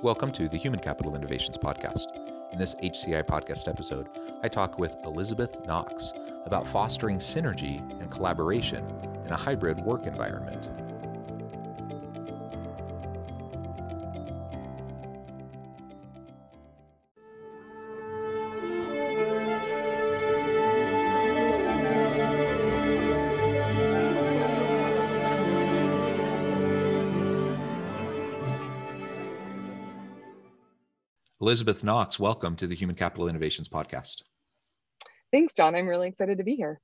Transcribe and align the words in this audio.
Welcome 0.00 0.30
to 0.34 0.48
the 0.48 0.56
Human 0.56 0.78
Capital 0.78 1.16
Innovations 1.16 1.56
Podcast. 1.56 2.06
In 2.52 2.58
this 2.60 2.76
HCI 2.76 3.24
podcast 3.24 3.66
episode, 3.66 4.08
I 4.44 4.48
talk 4.48 4.78
with 4.78 4.92
Elizabeth 5.02 5.66
Knox 5.66 6.12
about 6.46 6.68
fostering 6.68 7.18
synergy 7.18 7.78
and 8.00 8.08
collaboration 8.08 8.84
in 9.26 9.32
a 9.32 9.36
hybrid 9.36 9.80
work 9.80 10.06
environment. 10.06 10.77
Elizabeth 31.48 31.82
Knox, 31.82 32.20
welcome 32.20 32.56
to 32.56 32.66
the 32.66 32.74
Human 32.74 32.94
Capital 32.94 33.26
Innovations 33.26 33.70
Podcast. 33.70 34.20
Thanks, 35.32 35.54
John. 35.54 35.74
I'm 35.74 35.86
really 35.86 36.06
excited 36.06 36.36
to 36.36 36.44
be 36.44 36.54
here. 36.54 36.78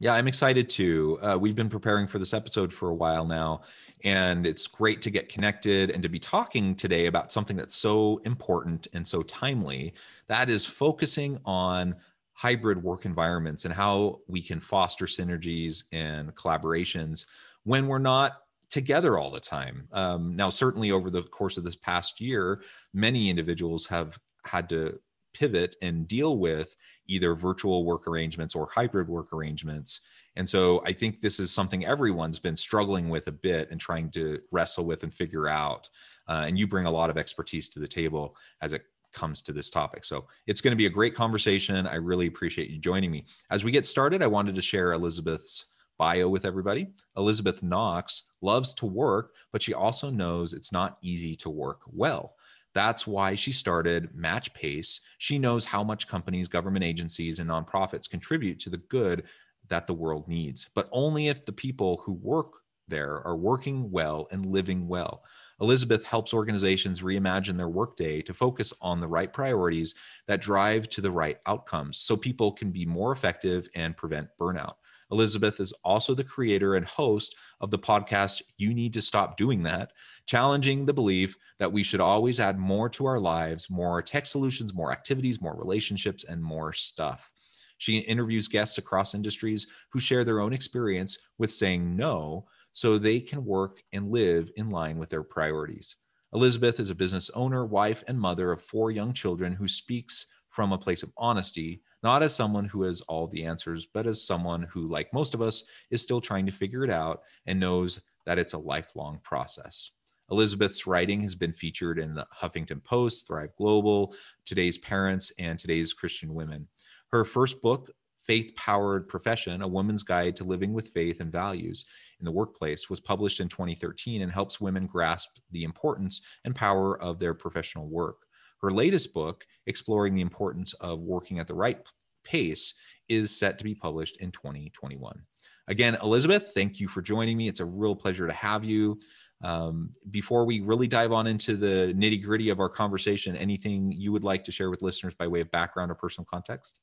Yeah, 0.00 0.14
I'm 0.14 0.26
excited 0.26 0.70
too. 0.70 1.18
Uh, 1.20 1.36
we've 1.38 1.54
been 1.54 1.68
preparing 1.68 2.06
for 2.06 2.18
this 2.18 2.32
episode 2.32 2.72
for 2.72 2.88
a 2.88 2.94
while 2.94 3.26
now, 3.26 3.60
and 4.04 4.46
it's 4.46 4.66
great 4.66 5.02
to 5.02 5.10
get 5.10 5.28
connected 5.28 5.90
and 5.90 6.02
to 6.02 6.08
be 6.08 6.18
talking 6.18 6.74
today 6.74 7.08
about 7.08 7.30
something 7.30 7.58
that's 7.58 7.76
so 7.76 8.16
important 8.24 8.88
and 8.94 9.06
so 9.06 9.20
timely. 9.20 9.92
That 10.28 10.48
is 10.48 10.64
focusing 10.64 11.36
on 11.44 11.94
hybrid 12.32 12.82
work 12.82 13.04
environments 13.04 13.66
and 13.66 13.74
how 13.74 14.20
we 14.28 14.40
can 14.40 14.60
foster 14.60 15.04
synergies 15.04 15.84
and 15.92 16.34
collaborations 16.34 17.26
when 17.64 17.86
we're 17.86 17.98
not 17.98 18.45
together 18.70 19.18
all 19.18 19.30
the 19.30 19.40
time. 19.40 19.88
Um, 19.92 20.34
now, 20.34 20.50
certainly 20.50 20.90
over 20.90 21.10
the 21.10 21.22
course 21.22 21.56
of 21.56 21.64
this 21.64 21.76
past 21.76 22.20
year, 22.20 22.62
many 22.92 23.30
individuals 23.30 23.86
have 23.86 24.18
had 24.44 24.68
to 24.70 24.98
pivot 25.34 25.76
and 25.82 26.08
deal 26.08 26.38
with 26.38 26.76
either 27.06 27.34
virtual 27.34 27.84
work 27.84 28.08
arrangements 28.08 28.54
or 28.54 28.68
hybrid 28.74 29.08
work 29.08 29.32
arrangements. 29.32 30.00
And 30.36 30.48
so 30.48 30.82
I 30.86 30.92
think 30.92 31.20
this 31.20 31.38
is 31.38 31.50
something 31.50 31.84
everyone's 31.84 32.38
been 32.38 32.56
struggling 32.56 33.08
with 33.10 33.26
a 33.28 33.32
bit 33.32 33.70
and 33.70 33.80
trying 33.80 34.10
to 34.12 34.40
wrestle 34.50 34.86
with 34.86 35.02
and 35.02 35.12
figure 35.12 35.48
out. 35.48 35.88
Uh, 36.26 36.44
and 36.46 36.58
you 36.58 36.66
bring 36.66 36.86
a 36.86 36.90
lot 36.90 37.10
of 37.10 37.18
expertise 37.18 37.68
to 37.70 37.78
the 37.78 37.88
table 37.88 38.36
as 38.62 38.72
it 38.72 38.82
comes 39.12 39.40
to 39.42 39.52
this 39.52 39.70
topic. 39.70 40.04
So 40.04 40.26
it's 40.46 40.60
going 40.60 40.72
to 40.72 40.76
be 40.76 40.86
a 40.86 40.90
great 40.90 41.14
conversation. 41.14 41.86
I 41.86 41.96
really 41.96 42.26
appreciate 42.26 42.70
you 42.70 42.78
joining 42.78 43.10
me. 43.10 43.24
As 43.50 43.64
we 43.64 43.70
get 43.70 43.86
started, 43.86 44.22
I 44.22 44.26
wanted 44.26 44.54
to 44.54 44.62
share 44.62 44.92
Elizabeth's 44.92 45.66
bio 45.98 46.28
with 46.28 46.44
everybody. 46.44 46.88
Elizabeth 47.16 47.62
Knox 47.62 48.24
loves 48.42 48.74
to 48.74 48.86
work, 48.86 49.34
but 49.52 49.62
she 49.62 49.74
also 49.74 50.10
knows 50.10 50.52
it's 50.52 50.72
not 50.72 50.98
easy 51.02 51.34
to 51.36 51.50
work 51.50 51.80
well. 51.86 52.34
That's 52.74 53.06
why 53.06 53.34
she 53.34 53.52
started 53.52 54.10
MatchPace. 54.14 55.00
She 55.18 55.38
knows 55.38 55.64
how 55.64 55.82
much 55.82 56.08
companies, 56.08 56.46
government 56.46 56.84
agencies, 56.84 57.38
and 57.38 57.48
nonprofits 57.48 58.10
contribute 58.10 58.58
to 58.60 58.70
the 58.70 58.76
good 58.76 59.24
that 59.68 59.86
the 59.86 59.94
world 59.94 60.28
needs, 60.28 60.68
but 60.74 60.88
only 60.92 61.28
if 61.28 61.44
the 61.44 61.52
people 61.52 62.02
who 62.04 62.14
work 62.14 62.52
there 62.88 63.26
are 63.26 63.36
working 63.36 63.90
well 63.90 64.28
and 64.30 64.46
living 64.46 64.86
well. 64.86 65.24
Elizabeth 65.60 66.04
helps 66.04 66.34
organizations 66.34 67.00
reimagine 67.00 67.56
their 67.56 67.68
workday 67.68 68.20
to 68.20 68.34
focus 68.34 68.72
on 68.80 69.00
the 69.00 69.08
right 69.08 69.32
priorities 69.32 69.94
that 70.28 70.42
drive 70.42 70.88
to 70.90 71.00
the 71.00 71.10
right 71.10 71.38
outcomes 71.46 71.98
so 71.98 72.16
people 72.16 72.52
can 72.52 72.70
be 72.70 72.84
more 72.84 73.12
effective 73.12 73.68
and 73.74 73.96
prevent 73.96 74.28
burnout. 74.38 74.74
Elizabeth 75.10 75.60
is 75.60 75.72
also 75.84 76.14
the 76.14 76.24
creator 76.24 76.74
and 76.74 76.86
host 76.86 77.36
of 77.60 77.70
the 77.70 77.78
podcast 77.78 78.42
You 78.58 78.74
Need 78.74 78.92
to 78.94 79.02
Stop 79.02 79.36
Doing 79.36 79.62
That, 79.62 79.92
challenging 80.26 80.86
the 80.86 80.94
belief 80.94 81.36
that 81.58 81.72
we 81.72 81.82
should 81.82 82.00
always 82.00 82.40
add 82.40 82.58
more 82.58 82.88
to 82.90 83.06
our 83.06 83.20
lives, 83.20 83.70
more 83.70 84.02
tech 84.02 84.26
solutions, 84.26 84.74
more 84.74 84.92
activities, 84.92 85.40
more 85.40 85.56
relationships, 85.56 86.24
and 86.24 86.42
more 86.42 86.72
stuff. 86.72 87.30
She 87.78 87.98
interviews 87.98 88.48
guests 88.48 88.78
across 88.78 89.14
industries 89.14 89.66
who 89.92 90.00
share 90.00 90.24
their 90.24 90.40
own 90.40 90.52
experience 90.52 91.18
with 91.38 91.52
saying 91.52 91.96
no 91.96 92.46
so 92.72 92.98
they 92.98 93.20
can 93.20 93.44
work 93.44 93.82
and 93.92 94.10
live 94.10 94.50
in 94.56 94.70
line 94.70 94.98
with 94.98 95.10
their 95.10 95.22
priorities. 95.22 95.96
Elizabeth 96.32 96.80
is 96.80 96.90
a 96.90 96.94
business 96.94 97.30
owner, 97.34 97.64
wife, 97.64 98.02
and 98.08 98.18
mother 98.18 98.50
of 98.50 98.62
four 98.62 98.90
young 98.90 99.12
children 99.12 99.52
who 99.54 99.68
speaks 99.68 100.26
from 100.50 100.72
a 100.72 100.78
place 100.78 101.02
of 101.02 101.12
honesty, 101.16 101.82
not 102.06 102.22
as 102.22 102.32
someone 102.32 102.66
who 102.66 102.84
has 102.84 103.00
all 103.08 103.26
the 103.26 103.44
answers, 103.44 103.88
but 103.92 104.06
as 104.06 104.22
someone 104.22 104.62
who, 104.62 104.86
like 104.86 105.12
most 105.12 105.34
of 105.34 105.42
us, 105.42 105.64
is 105.90 106.00
still 106.00 106.20
trying 106.20 106.46
to 106.46 106.52
figure 106.52 106.84
it 106.84 106.90
out 106.90 107.22
and 107.46 107.58
knows 107.58 108.00
that 108.26 108.38
it's 108.38 108.52
a 108.52 108.58
lifelong 108.58 109.18
process. 109.24 109.90
Elizabeth's 110.30 110.86
writing 110.86 111.20
has 111.22 111.34
been 111.34 111.52
featured 111.52 111.98
in 111.98 112.14
the 112.14 112.24
Huffington 112.32 112.84
Post, 112.84 113.26
Thrive 113.26 113.50
Global, 113.58 114.14
Today's 114.44 114.78
Parents, 114.78 115.32
and 115.40 115.58
Today's 115.58 115.92
Christian 115.92 116.32
Women. 116.32 116.68
Her 117.10 117.24
first 117.24 117.60
book, 117.60 117.90
Faith 118.24 118.54
Powered 118.54 119.08
Profession 119.08 119.60
A 119.60 119.66
Woman's 119.66 120.04
Guide 120.04 120.36
to 120.36 120.44
Living 120.44 120.72
with 120.72 120.90
Faith 120.90 121.18
and 121.18 121.32
Values 121.32 121.86
in 122.20 122.24
the 122.24 122.30
Workplace, 122.30 122.88
was 122.88 123.00
published 123.00 123.40
in 123.40 123.48
2013 123.48 124.22
and 124.22 124.30
helps 124.30 124.60
women 124.60 124.86
grasp 124.86 125.38
the 125.50 125.64
importance 125.64 126.22
and 126.44 126.54
power 126.54 127.02
of 127.02 127.18
their 127.18 127.34
professional 127.34 127.88
work. 127.88 128.25
Her 128.66 128.72
latest 128.72 129.14
book, 129.14 129.46
exploring 129.68 130.16
the 130.16 130.22
importance 130.22 130.72
of 130.80 130.98
working 130.98 131.38
at 131.38 131.46
the 131.46 131.54
right 131.54 131.78
pace, 132.24 132.74
is 133.08 133.30
set 133.30 133.58
to 133.58 133.64
be 133.64 133.76
published 133.76 134.16
in 134.16 134.32
2021. 134.32 135.22
Again, 135.68 135.96
Elizabeth, 136.02 136.50
thank 136.52 136.80
you 136.80 136.88
for 136.88 137.00
joining 137.00 137.36
me. 137.36 137.46
It's 137.46 137.60
a 137.60 137.64
real 137.64 137.94
pleasure 137.94 138.26
to 138.26 138.32
have 138.32 138.64
you. 138.64 138.98
Um, 139.44 139.90
before 140.10 140.44
we 140.44 140.62
really 140.62 140.88
dive 140.88 141.12
on 141.12 141.28
into 141.28 141.54
the 141.54 141.94
nitty 141.96 142.24
gritty 142.24 142.48
of 142.48 142.58
our 142.58 142.68
conversation, 142.68 143.36
anything 143.36 143.92
you 143.92 144.10
would 144.10 144.24
like 144.24 144.42
to 144.42 144.50
share 144.50 144.68
with 144.68 144.82
listeners 144.82 145.14
by 145.14 145.28
way 145.28 145.40
of 145.42 145.50
background 145.52 145.92
or 145.92 145.94
personal 145.94 146.26
context? 146.28 146.80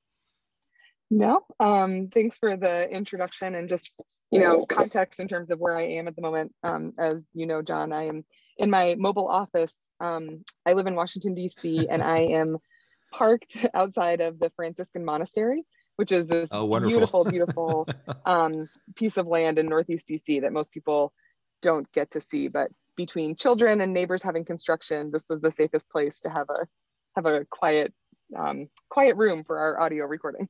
No, 1.16 1.42
um, 1.60 2.08
thanks 2.08 2.38
for 2.38 2.58
the 2.58 2.90
introduction 2.90 3.54
and 3.54 3.70
just 3.70 3.92
you 4.32 4.40
know 4.40 4.66
context 4.66 5.20
in 5.20 5.28
terms 5.28 5.52
of 5.52 5.60
where 5.60 5.78
I 5.78 5.84
am 5.84 6.08
at 6.08 6.16
the 6.16 6.22
moment. 6.24 6.54
Um, 6.64 6.94
as 6.98 7.24
you 7.34 7.46
know, 7.46 7.62
John, 7.62 7.94
I 7.94 8.08
am 8.08 8.26
in 8.58 8.70
my 8.70 8.96
mobile 8.98 9.28
office 9.28 9.76
um, 10.04 10.44
I 10.66 10.74
live 10.74 10.88
in 10.88 10.96
Washington, 10.96 11.34
D.C., 11.34 11.88
and 11.90 12.04
I 12.04 12.20
am 12.20 12.58
parked 13.12 13.58
outside 13.74 14.22
of 14.22 14.40
the 14.40 14.52
Franciscan 14.56 15.06
Monastery, 15.06 15.64
which 15.96 16.12
is 16.12 16.28
this 16.28 16.50
oh, 16.52 16.80
beautiful, 16.80 17.24
beautiful 17.24 17.88
um, 18.26 18.68
piece 18.96 19.18
of 19.18 19.28
land 19.28 19.60
in 19.60 19.68
Northeast 19.68 20.08
DC 20.10 20.42
that 20.42 20.52
most 20.52 20.74
people 20.74 21.14
don't 21.62 21.90
get 21.94 22.12
to 22.12 22.22
see. 22.22 22.50
But 22.50 22.72
between 22.98 23.36
children 23.36 23.82
and 23.82 23.94
neighbors 23.94 24.22
having 24.22 24.46
construction, 24.46 25.12
this 25.12 25.26
was 25.30 25.42
the 25.42 25.52
safest 25.52 25.90
place 25.90 26.20
to 26.22 26.30
have 26.30 26.50
a 26.50 26.68
have 27.16 27.26
a 27.26 27.46
quiet 27.50 27.94
um, 28.38 28.68
quiet 28.90 29.16
room 29.16 29.44
for 29.44 29.60
our 29.60 29.80
audio 29.80 30.06
recording. 30.06 30.50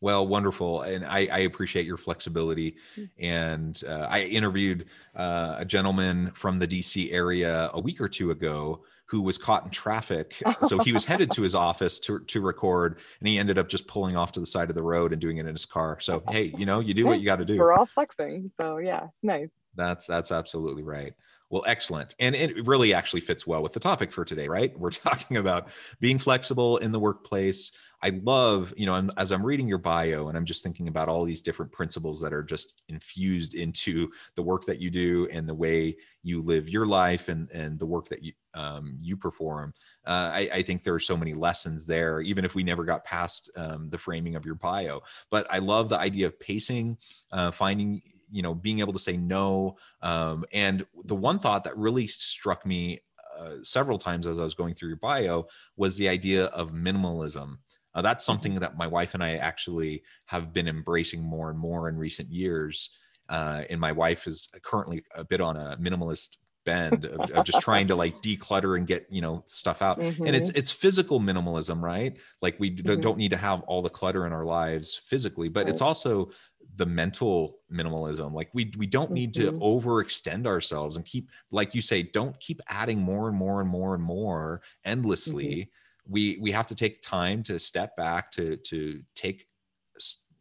Well, 0.00 0.26
wonderful, 0.26 0.82
and 0.82 1.04
I, 1.04 1.28
I 1.30 1.38
appreciate 1.40 1.84
your 1.84 1.96
flexibility. 1.96 2.76
Mm. 2.96 3.08
And 3.18 3.82
uh, 3.86 4.06
I 4.08 4.22
interviewed 4.22 4.86
uh, 5.16 5.56
a 5.58 5.64
gentleman 5.64 6.30
from 6.32 6.60
the 6.60 6.68
DC 6.68 7.12
area 7.12 7.70
a 7.72 7.80
week 7.80 8.00
or 8.00 8.08
two 8.08 8.30
ago 8.30 8.84
who 9.06 9.22
was 9.22 9.38
caught 9.38 9.64
in 9.64 9.70
traffic. 9.70 10.40
so 10.66 10.78
he 10.78 10.92
was 10.92 11.04
headed 11.04 11.30
to 11.32 11.42
his 11.48 11.54
office 11.54 11.98
to 12.00 12.20
to 12.20 12.40
record, 12.40 12.98
and 13.18 13.28
he 13.28 13.38
ended 13.38 13.58
up 13.58 13.68
just 13.68 13.88
pulling 13.88 14.16
off 14.16 14.32
to 14.32 14.40
the 14.40 14.46
side 14.46 14.68
of 14.68 14.76
the 14.76 14.82
road 14.82 15.12
and 15.12 15.20
doing 15.20 15.38
it 15.38 15.46
in 15.46 15.54
his 15.54 15.66
car. 15.66 15.98
So 16.00 16.22
hey, 16.28 16.54
you 16.56 16.66
know, 16.66 16.78
you 16.80 16.94
do 16.94 17.04
what 17.06 17.18
you 17.18 17.24
got 17.24 17.36
to 17.36 17.44
do. 17.44 17.58
We're 17.58 17.72
all 17.72 17.86
flexing, 17.86 18.52
so 18.56 18.76
yeah, 18.78 19.08
nice. 19.22 19.50
That's 19.74 20.06
that's 20.06 20.30
absolutely 20.30 20.82
right. 20.84 21.14
Well, 21.50 21.64
excellent. 21.66 22.14
And 22.18 22.34
it 22.34 22.66
really 22.66 22.92
actually 22.92 23.20
fits 23.20 23.46
well 23.46 23.62
with 23.62 23.72
the 23.72 23.80
topic 23.80 24.12
for 24.12 24.24
today, 24.24 24.48
right? 24.48 24.78
We're 24.78 24.90
talking 24.90 25.38
about 25.38 25.68
being 26.00 26.18
flexible 26.18 26.76
in 26.78 26.92
the 26.92 27.00
workplace. 27.00 27.72
I 28.00 28.10
love, 28.22 28.72
you 28.76 28.86
know, 28.86 28.94
I'm, 28.94 29.10
as 29.16 29.32
I'm 29.32 29.44
reading 29.44 29.66
your 29.66 29.78
bio 29.78 30.28
and 30.28 30.36
I'm 30.36 30.44
just 30.44 30.62
thinking 30.62 30.86
about 30.88 31.08
all 31.08 31.24
these 31.24 31.42
different 31.42 31.72
principles 31.72 32.20
that 32.20 32.32
are 32.32 32.44
just 32.44 32.82
infused 32.88 33.54
into 33.54 34.10
the 34.36 34.42
work 34.42 34.66
that 34.66 34.80
you 34.80 34.90
do 34.90 35.26
and 35.32 35.48
the 35.48 35.54
way 35.54 35.96
you 36.22 36.40
live 36.40 36.68
your 36.68 36.86
life 36.86 37.28
and, 37.28 37.50
and 37.50 37.78
the 37.78 37.86
work 37.86 38.08
that 38.08 38.22
you, 38.22 38.32
um, 38.54 38.96
you 39.00 39.16
perform. 39.16 39.72
Uh, 40.06 40.30
I, 40.32 40.50
I, 40.54 40.62
think 40.62 40.82
there 40.82 40.94
are 40.94 41.00
so 41.00 41.16
many 41.16 41.34
lessons 41.34 41.86
there, 41.86 42.20
even 42.20 42.44
if 42.44 42.54
we 42.54 42.62
never 42.62 42.84
got 42.84 43.04
past 43.04 43.50
um, 43.56 43.88
the 43.90 43.98
framing 43.98 44.36
of 44.36 44.44
your 44.44 44.54
bio. 44.54 45.00
But 45.30 45.46
I 45.50 45.58
love 45.58 45.88
the 45.88 45.98
idea 45.98 46.26
of 46.26 46.38
pacing, 46.38 46.98
uh, 47.32 47.50
finding 47.50 48.02
you 48.30 48.42
know 48.42 48.54
being 48.54 48.80
able 48.80 48.92
to 48.92 48.98
say 48.98 49.16
no 49.16 49.76
um, 50.02 50.44
and 50.52 50.86
the 51.04 51.14
one 51.14 51.38
thought 51.38 51.64
that 51.64 51.76
really 51.76 52.06
struck 52.06 52.64
me 52.66 53.00
uh, 53.38 53.54
several 53.62 53.98
times 53.98 54.26
as 54.26 54.38
i 54.38 54.44
was 54.44 54.54
going 54.54 54.74
through 54.74 54.88
your 54.88 54.98
bio 54.98 55.46
was 55.76 55.96
the 55.96 56.08
idea 56.08 56.46
of 56.46 56.72
minimalism 56.72 57.58
uh, 57.94 58.02
that's 58.02 58.24
mm-hmm. 58.24 58.32
something 58.32 58.54
that 58.56 58.76
my 58.76 58.86
wife 58.86 59.14
and 59.14 59.22
i 59.22 59.36
actually 59.36 60.02
have 60.26 60.52
been 60.52 60.68
embracing 60.68 61.22
more 61.22 61.50
and 61.50 61.58
more 61.58 61.88
in 61.88 61.96
recent 61.96 62.30
years 62.30 62.90
uh, 63.28 63.62
and 63.68 63.78
my 63.78 63.92
wife 63.92 64.26
is 64.26 64.48
currently 64.62 65.04
a 65.14 65.24
bit 65.24 65.40
on 65.40 65.56
a 65.56 65.76
minimalist 65.76 66.38
bend 66.68 67.06
of, 67.06 67.30
of, 67.30 67.44
just 67.46 67.62
trying 67.62 67.86
to 67.86 67.96
like 67.96 68.20
declutter 68.20 68.76
and 68.76 68.86
get 68.86 69.06
you 69.08 69.22
know 69.22 69.42
stuff 69.46 69.80
out 69.80 69.98
mm-hmm. 69.98 70.26
and 70.26 70.36
it's 70.36 70.50
mm-hmm. 70.50 70.58
it's 70.58 70.70
physical 70.70 71.18
minimalism 71.18 71.80
right 71.80 72.18
like 72.42 72.56
we 72.58 72.70
mm-hmm. 72.70 73.00
don't 73.00 73.16
need 73.16 73.30
to 73.30 73.38
have 73.38 73.62
all 73.62 73.80
the 73.80 73.88
clutter 73.88 74.26
in 74.26 74.32
our 74.34 74.44
lives 74.44 75.00
physically 75.06 75.48
but 75.48 75.64
right. 75.64 75.72
it's 75.72 75.80
also 75.80 76.30
the 76.76 76.84
mental 76.84 77.58
minimalism 77.72 78.34
like 78.34 78.50
we 78.52 78.70
we 78.76 78.86
don't 78.86 79.10
need 79.10 79.32
mm-hmm. 79.32 79.58
to 79.58 79.64
overextend 79.64 80.46
ourselves 80.46 80.96
and 80.96 81.06
keep 81.06 81.30
like 81.50 81.74
you 81.74 81.80
say 81.80 82.02
don't 82.02 82.38
keep 82.38 82.60
adding 82.68 83.00
more 83.00 83.28
and 83.28 83.36
more 83.36 83.62
and 83.62 83.70
more 83.70 83.94
and 83.94 84.04
more 84.04 84.60
endlessly 84.84 85.54
mm-hmm. 85.54 86.12
we 86.12 86.38
we 86.38 86.50
have 86.50 86.66
to 86.66 86.74
take 86.74 87.00
time 87.00 87.42
to 87.42 87.58
step 87.58 87.96
back 87.96 88.30
to 88.30 88.58
to 88.58 89.00
take 89.14 89.46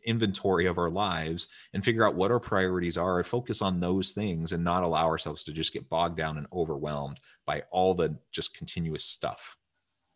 inventory 0.07 0.65
of 0.65 0.77
our 0.77 0.89
lives 0.89 1.47
and 1.73 1.83
figure 1.83 2.05
out 2.05 2.15
what 2.15 2.31
our 2.31 2.39
priorities 2.39 2.97
are 2.97 3.19
and 3.19 3.27
focus 3.27 3.61
on 3.61 3.77
those 3.77 4.11
things 4.11 4.53
and 4.53 4.63
not 4.63 4.83
allow 4.83 5.05
ourselves 5.05 5.43
to 5.43 5.51
just 5.51 5.73
get 5.73 5.89
bogged 5.89 6.17
down 6.17 6.37
and 6.37 6.47
overwhelmed 6.51 7.19
by 7.45 7.61
all 7.71 7.93
the 7.93 8.17
just 8.31 8.55
continuous 8.55 9.03
stuff. 9.03 9.55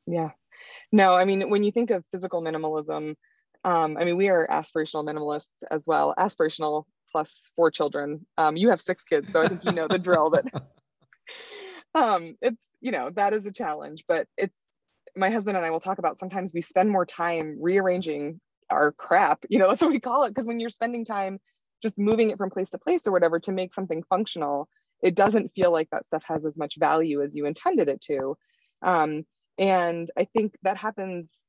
Yeah. 0.08 0.32
No, 0.92 1.14
I 1.14 1.26
mean, 1.26 1.50
when 1.50 1.64
you 1.64 1.72
think 1.72 1.92
of 1.92 2.04
physical 2.12 2.42
minimalism, 2.42 3.16
um, 3.64 3.98
I 3.98 4.06
mean, 4.06 4.18
we 4.18 4.30
are 4.30 4.48
aspirational 4.50 5.06
minimalists 5.06 5.50
as 5.70 5.84
well, 5.86 6.16
aspirational 6.18 6.86
plus 7.12 7.52
four 7.56 7.70
children. 7.70 8.26
Um, 8.38 8.56
you 8.56 8.70
have 8.70 8.82
six 8.82 9.04
kids, 9.04 9.32
so 9.32 9.42
I 9.42 9.48
think 9.48 9.64
you 9.66 9.74
know 9.74 9.88
the 9.88 10.00
drill 10.00 10.32
that 10.32 10.46
um, 11.96 12.36
it's, 12.42 12.64
you 12.80 12.92
know, 12.92 13.10
that 13.12 13.34
is 13.34 13.46
a 13.46 13.52
challenge, 13.52 14.06
but 14.08 14.28
it's, 14.38 14.56
my 15.16 15.30
husband 15.30 15.58
and 15.58 15.66
I 15.66 15.70
will 15.72 15.82
talk 15.82 16.00
about 16.00 16.18
sometimes 16.18 16.54
we 16.54 16.62
spend 16.62 16.90
more 16.90 17.06
time 17.06 17.58
rearranging 17.60 18.40
our 18.72 18.92
crap 18.92 19.44
you 19.50 19.60
know 19.60 19.68
that's 19.70 19.82
what 19.82 19.92
we 19.92 20.00
call 20.00 20.24
it 20.24 20.30
because 20.30 20.48
when 20.48 20.60
you're 20.60 20.70
spending 20.70 21.06
time 21.06 21.40
just 21.82 21.98
moving 21.98 22.30
it 22.30 22.38
from 22.38 22.50
place 22.50 22.70
to 22.70 22.78
place 22.78 23.08
or 23.08 23.12
whatever 23.12 23.40
to 23.40 23.52
make 23.52 23.74
something 23.74 24.04
functional 24.04 24.68
it 25.02 25.16
doesn't 25.16 25.52
feel 25.52 25.72
like 25.72 25.90
that 25.90 26.06
stuff 26.06 26.24
has 26.28 26.46
as 26.46 26.58
much 26.58 26.76
value 26.78 27.24
as 27.24 27.36
you 27.36 27.48
intended 27.48 27.90
it 27.90 28.00
to. 28.02 28.38
Um, 28.84 29.24
and 29.58 30.10
i 30.18 30.24
think 30.24 30.56
that 30.64 30.78
happens 30.78 31.46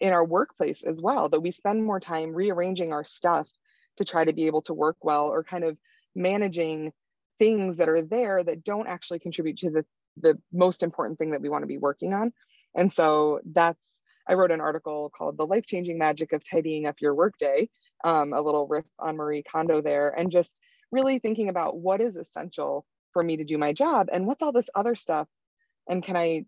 in 0.00 0.12
our 0.12 0.24
workplace 0.24 0.82
as 0.82 1.00
well 1.00 1.28
that 1.28 1.40
we 1.40 1.50
spend 1.50 1.84
more 1.84 2.00
time 2.00 2.34
rearranging 2.34 2.92
our 2.92 3.04
stuff 3.04 3.48
to 3.96 4.04
try 4.04 4.24
to 4.24 4.32
be 4.32 4.46
able 4.46 4.62
to 4.62 4.74
work 4.74 4.96
well 5.02 5.26
or 5.26 5.44
kind 5.44 5.64
of 5.64 5.76
managing 6.14 6.92
things 7.38 7.76
that 7.76 7.88
are 7.88 8.02
there 8.02 8.42
that 8.42 8.64
don't 8.64 8.88
actually 8.88 9.18
contribute 9.18 9.58
to 9.58 9.70
the 9.70 9.84
the 10.16 10.38
most 10.52 10.82
important 10.82 11.18
thing 11.18 11.30
that 11.30 11.40
we 11.40 11.48
want 11.48 11.62
to 11.62 11.68
be 11.68 11.78
working 11.78 12.12
on. 12.12 12.32
And 12.74 12.92
so 12.92 13.40
that's 13.52 14.01
I 14.28 14.34
wrote 14.34 14.50
an 14.50 14.60
article 14.60 15.10
called 15.16 15.36
The 15.36 15.46
Life 15.46 15.66
Changing 15.66 15.98
Magic 15.98 16.32
of 16.32 16.42
Tidying 16.48 16.86
Up 16.86 16.96
Your 17.00 17.14
Workday, 17.14 17.68
um, 18.04 18.32
a 18.32 18.40
little 18.40 18.66
riff 18.66 18.84
on 18.98 19.16
Marie 19.16 19.42
Kondo 19.42 19.80
there, 19.80 20.10
and 20.10 20.30
just 20.30 20.58
really 20.90 21.18
thinking 21.18 21.48
about 21.48 21.78
what 21.78 22.00
is 22.00 22.16
essential 22.16 22.84
for 23.12 23.22
me 23.22 23.36
to 23.36 23.44
do 23.44 23.58
my 23.58 23.72
job 23.72 24.08
and 24.12 24.26
what's 24.26 24.42
all 24.42 24.52
this 24.52 24.70
other 24.74 24.94
stuff. 24.94 25.28
And 25.88 26.02
can 26.02 26.16
I, 26.16 26.44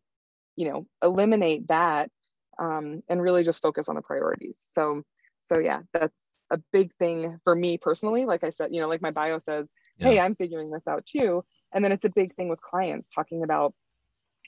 you 0.56 0.70
know, 0.70 0.86
eliminate 1.02 1.68
that 1.68 2.10
um, 2.58 3.02
and 3.08 3.20
really 3.20 3.42
just 3.42 3.62
focus 3.62 3.88
on 3.88 3.96
the 3.96 4.02
priorities? 4.02 4.62
So, 4.66 5.02
so 5.40 5.58
yeah, 5.58 5.80
that's 5.92 6.20
a 6.50 6.58
big 6.72 6.94
thing 6.98 7.38
for 7.44 7.54
me 7.54 7.78
personally. 7.78 8.24
Like 8.24 8.44
I 8.44 8.50
said, 8.50 8.68
you 8.72 8.80
know, 8.80 8.88
like 8.88 9.02
my 9.02 9.10
bio 9.10 9.38
says, 9.38 9.66
yeah. 9.98 10.08
hey, 10.08 10.20
I'm 10.20 10.36
figuring 10.36 10.70
this 10.70 10.86
out 10.86 11.04
too. 11.06 11.44
And 11.72 11.84
then 11.84 11.92
it's 11.92 12.04
a 12.04 12.10
big 12.10 12.34
thing 12.34 12.48
with 12.48 12.60
clients 12.60 13.08
talking 13.08 13.42
about 13.42 13.74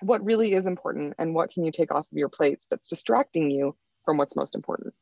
what 0.00 0.24
really 0.24 0.54
is 0.54 0.66
important 0.66 1.14
and 1.18 1.34
what 1.34 1.50
can 1.50 1.64
you 1.64 1.72
take 1.72 1.92
off 1.92 2.06
of 2.10 2.18
your 2.18 2.28
plates 2.28 2.66
that's 2.68 2.86
distracting 2.86 3.50
you 3.50 3.74
from 4.04 4.16
what's 4.16 4.36
most 4.36 4.54
important? 4.54 4.94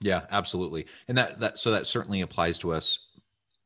Yeah 0.00 0.22
absolutely. 0.30 0.86
And 1.08 1.16
that 1.18 1.38
that 1.40 1.58
so 1.58 1.70
that 1.70 1.86
certainly 1.86 2.22
applies 2.22 2.58
to 2.60 2.72
us 2.72 2.98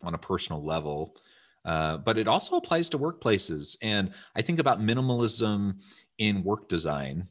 on 0.02 0.14
a 0.14 0.18
personal 0.18 0.62
level 0.62 1.16
uh, 1.64 1.96
but 1.96 2.16
it 2.16 2.28
also 2.28 2.56
applies 2.56 2.88
to 2.90 2.98
workplaces. 2.98 3.76
And 3.82 4.12
i 4.34 4.42
think 4.42 4.58
about 4.58 4.80
minimalism 4.80 5.80
in 6.18 6.42
work 6.44 6.68
design 6.68 7.28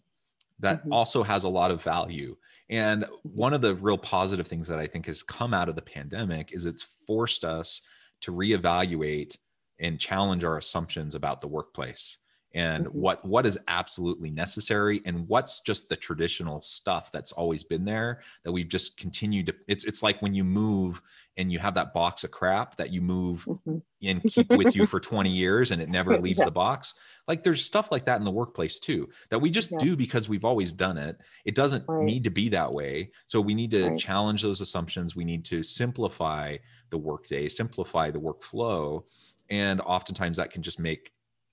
that 0.59 0.81
mm-hmm. 0.81 0.93
also 0.93 1.23
has 1.23 1.43
a 1.43 1.49
lot 1.49 1.71
of 1.71 1.81
value. 1.81 2.35
And 2.69 3.05
one 3.23 3.53
of 3.53 3.61
the 3.61 3.75
real 3.75 3.97
positive 3.97 4.47
things 4.47 4.67
that 4.67 4.79
i 4.79 4.87
think 4.87 5.05
has 5.05 5.23
come 5.23 5.53
out 5.53 5.69
of 5.69 5.75
the 5.75 5.81
pandemic 5.81 6.53
is 6.53 6.65
it's 6.65 6.87
forced 7.07 7.43
us 7.43 7.81
to 8.21 8.31
reevaluate 8.31 9.37
and 9.79 9.99
challenge 9.99 10.43
our 10.43 10.57
assumptions 10.57 11.15
about 11.15 11.39
the 11.41 11.47
workplace 11.47 12.17
and 12.55 12.85
mm-hmm. 12.85 12.99
what 12.99 13.23
what 13.25 13.45
is 13.45 13.59
absolutely 13.67 14.31
necessary 14.31 15.01
and 15.05 15.27
what's 15.27 15.59
just 15.59 15.89
the 15.89 15.95
traditional 15.95 16.61
stuff 16.61 17.11
that's 17.11 17.33
always 17.33 17.63
been 17.63 17.85
there 17.85 18.21
that 18.43 18.51
we've 18.51 18.69
just 18.69 18.97
continued 18.97 19.45
to 19.45 19.55
it's 19.67 19.83
it's 19.83 20.01
like 20.01 20.21
when 20.21 20.33
you 20.33 20.43
move 20.43 21.01
and 21.37 21.51
you 21.51 21.59
have 21.59 21.75
that 21.75 21.93
box 21.93 22.23
of 22.23 22.31
crap 22.31 22.77
that 22.77 22.91
you 22.91 23.01
move 23.01 23.45
mm-hmm. 23.45 23.77
and 24.03 24.23
keep 24.31 24.49
with 24.49 24.75
you 24.75 24.85
for 24.85 24.99
20 24.99 25.29
years 25.29 25.69
and 25.69 25.81
it 25.81 25.89
never 25.89 26.17
leaves 26.17 26.39
yeah. 26.39 26.45
the 26.45 26.51
box 26.51 26.95
like 27.27 27.43
there's 27.43 27.63
stuff 27.63 27.91
like 27.91 28.05
that 28.05 28.17
in 28.17 28.25
the 28.25 28.31
workplace 28.31 28.79
too 28.79 29.07
that 29.29 29.39
we 29.39 29.51
just 29.51 29.71
yeah. 29.71 29.77
do 29.79 29.95
because 29.95 30.29
we've 30.29 30.45
always 30.45 30.71
done 30.71 30.97
it 30.97 31.17
it 31.43 31.53
doesn't 31.53 31.83
right. 31.87 32.05
need 32.05 32.23
to 32.23 32.31
be 32.31 32.49
that 32.49 32.73
way 32.73 33.11
so 33.25 33.39
we 33.41 33.53
need 33.53 33.71
to 33.71 33.89
right. 33.89 33.99
challenge 33.99 34.41
those 34.41 34.61
assumptions 34.61 35.15
we 35.15 35.25
need 35.25 35.43
to 35.43 35.61
simplify 35.61 36.55
the 36.89 36.97
workday 36.97 37.49
simplify 37.49 38.09
the 38.09 38.19
workflow 38.19 39.03
and 39.49 39.81
oftentimes 39.81 40.37
that 40.37 40.51
can 40.51 40.63
just 40.63 40.79
make 40.79 41.11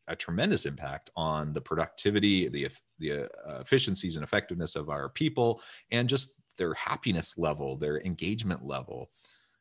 a 0.08 0.16
tremendous 0.16 0.66
impact 0.66 1.10
on 1.16 1.52
the 1.52 1.60
productivity, 1.60 2.48
the 2.48 2.68
the 2.98 3.22
uh, 3.22 3.60
efficiencies 3.60 4.16
and 4.16 4.24
effectiveness 4.24 4.76
of 4.76 4.88
our 4.88 5.08
people, 5.08 5.60
and 5.90 6.08
just 6.08 6.40
their 6.58 6.74
happiness 6.74 7.38
level, 7.38 7.76
their 7.76 8.00
engagement 8.00 8.64
level. 8.64 9.10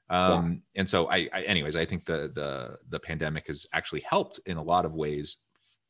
Um, 0.10 0.62
yeah. 0.74 0.82
And 0.82 0.90
so, 0.90 1.10
I, 1.10 1.30
I, 1.32 1.42
anyways, 1.44 1.76
I 1.76 1.86
think 1.86 2.06
the 2.06 2.32
the 2.34 2.78
the 2.90 3.00
pandemic 3.00 3.48
has 3.48 3.66
actually 3.74 4.02
helped 4.02 4.40
in 4.46 4.58
a 4.58 4.64
lot 4.64 4.86
of 4.86 4.94
ways 4.94 5.38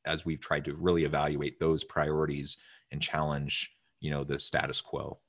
as 0.05 0.25
we've 0.25 0.39
tried 0.39 0.65
to 0.65 0.75
really 0.75 1.03
evaluate 1.03 1.59
those 1.59 1.83
priorities 1.83 2.57
and 2.91 3.01
challenge, 3.01 3.71
you 3.99 4.11
know, 4.11 4.23
the 4.23 4.39
status 4.39 4.81
quo. 4.81 5.19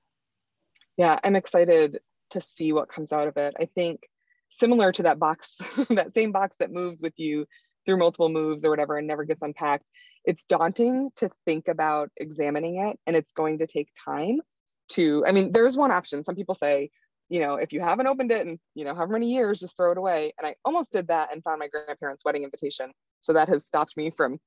Yeah, 0.97 1.19
I'm 1.25 1.37
excited 1.37 2.01
to 2.31 2.41
see 2.41 2.73
what 2.73 2.89
comes 2.89 3.13
out 3.13 3.29
of 3.29 3.37
it. 3.37 3.55
I 3.61 3.67
think 3.67 4.09
similar 4.49 4.93
to 4.93 5.03
that 5.05 5.19
box, 5.19 5.59
that 5.91 6.13
same 6.13 6.33
box 6.33 6.57
that 6.59 6.73
moves 6.73 7.03
with 7.03 7.15
you 7.19 7.47
through 7.85 7.99
multiple 7.99 8.29
moves 8.29 8.65
or 8.65 8.71
whatever 8.71 8.99
and 8.99 9.07
never 9.07 9.25
gets 9.25 9.43
unpacked 9.43 9.85
it's 10.25 10.45
daunting 10.45 11.11
to 11.17 11.31
think 11.45 11.69
about 11.69 12.11
examining 12.17 12.77
it 12.77 12.99
and 13.07 13.17
it's 13.17 13.33
going 13.33 13.59
to 13.59 13.67
take 13.67 13.89
time 14.05 14.41
to 14.89 15.25
i 15.27 15.33
mean 15.33 15.53
there's 15.53 15.77
one 15.77 15.91
option. 15.91 16.25
Some 16.25 16.35
people 16.35 16.55
say 16.55 16.91
you 17.29 17.41
know 17.41 17.55
if 17.55 17.73
you 17.73 17.81
haven't 17.81 18.07
opened 18.07 18.31
it 18.31 18.47
in 18.47 18.59
you 18.75 18.85
know 18.85 18.95
however 18.95 19.15
many 19.15 19.33
years 19.33 19.61
just 19.61 19.77
throw 19.77 19.93
it 19.93 19.99
away. 19.99 20.33
And 20.39 20.47
i 20.47 20.55
almost 20.65 20.93
did 20.93 21.09
that 21.09 21.33
and 21.33 21.43
found 21.43 21.59
my 21.59 21.69
grandparents 21.69 22.25
wedding 22.25 22.45
invitation. 22.45 22.93
So 23.21 23.33
that 23.33 23.49
has 23.49 23.67
stopped 23.67 23.97
me 23.97 24.13
from 24.17 24.39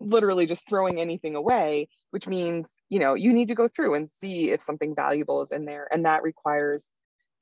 literally 0.00 0.46
just 0.46 0.68
throwing 0.68 1.00
anything 1.00 1.36
away 1.36 1.88
which 2.10 2.26
means 2.26 2.80
you 2.88 2.98
know 2.98 3.14
you 3.14 3.32
need 3.32 3.48
to 3.48 3.54
go 3.54 3.68
through 3.68 3.94
and 3.94 4.08
see 4.08 4.50
if 4.50 4.60
something 4.60 4.94
valuable 4.94 5.42
is 5.42 5.52
in 5.52 5.64
there. 5.64 5.88
And 5.90 6.04
that 6.04 6.22
requires 6.22 6.90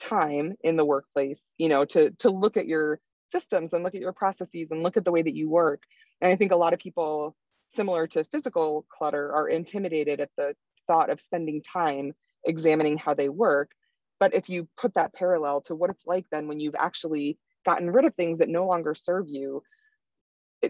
time 0.00 0.54
in 0.62 0.76
the 0.76 0.84
workplace 0.84 1.42
you 1.58 1.68
know 1.68 1.84
to 1.84 2.10
to 2.18 2.30
look 2.30 2.56
at 2.56 2.66
your 2.66 3.00
systems 3.34 3.72
and 3.72 3.82
look 3.82 3.96
at 3.96 4.00
your 4.00 4.12
processes 4.12 4.70
and 4.70 4.82
look 4.82 4.96
at 4.96 5.04
the 5.04 5.10
way 5.10 5.22
that 5.22 5.34
you 5.34 5.48
work. 5.48 5.82
And 6.20 6.32
I 6.32 6.36
think 6.36 6.52
a 6.52 6.56
lot 6.64 6.72
of 6.72 6.78
people, 6.78 7.34
similar 7.70 8.06
to 8.08 8.24
physical 8.24 8.86
clutter, 8.88 9.32
are 9.34 9.48
intimidated 9.48 10.20
at 10.20 10.30
the 10.36 10.54
thought 10.86 11.10
of 11.10 11.20
spending 11.20 11.60
time 11.62 12.12
examining 12.44 12.96
how 12.96 13.14
they 13.14 13.28
work. 13.28 13.72
But 14.20 14.34
if 14.34 14.48
you 14.48 14.68
put 14.76 14.94
that 14.94 15.14
parallel 15.14 15.62
to 15.62 15.74
what 15.74 15.90
it's 15.90 16.06
like 16.06 16.26
then 16.30 16.46
when 16.46 16.60
you've 16.60 16.76
actually 16.78 17.38
gotten 17.66 17.90
rid 17.90 18.04
of 18.04 18.14
things 18.14 18.38
that 18.38 18.48
no 18.48 18.66
longer 18.66 18.94
serve 18.94 19.26
you, 19.28 19.62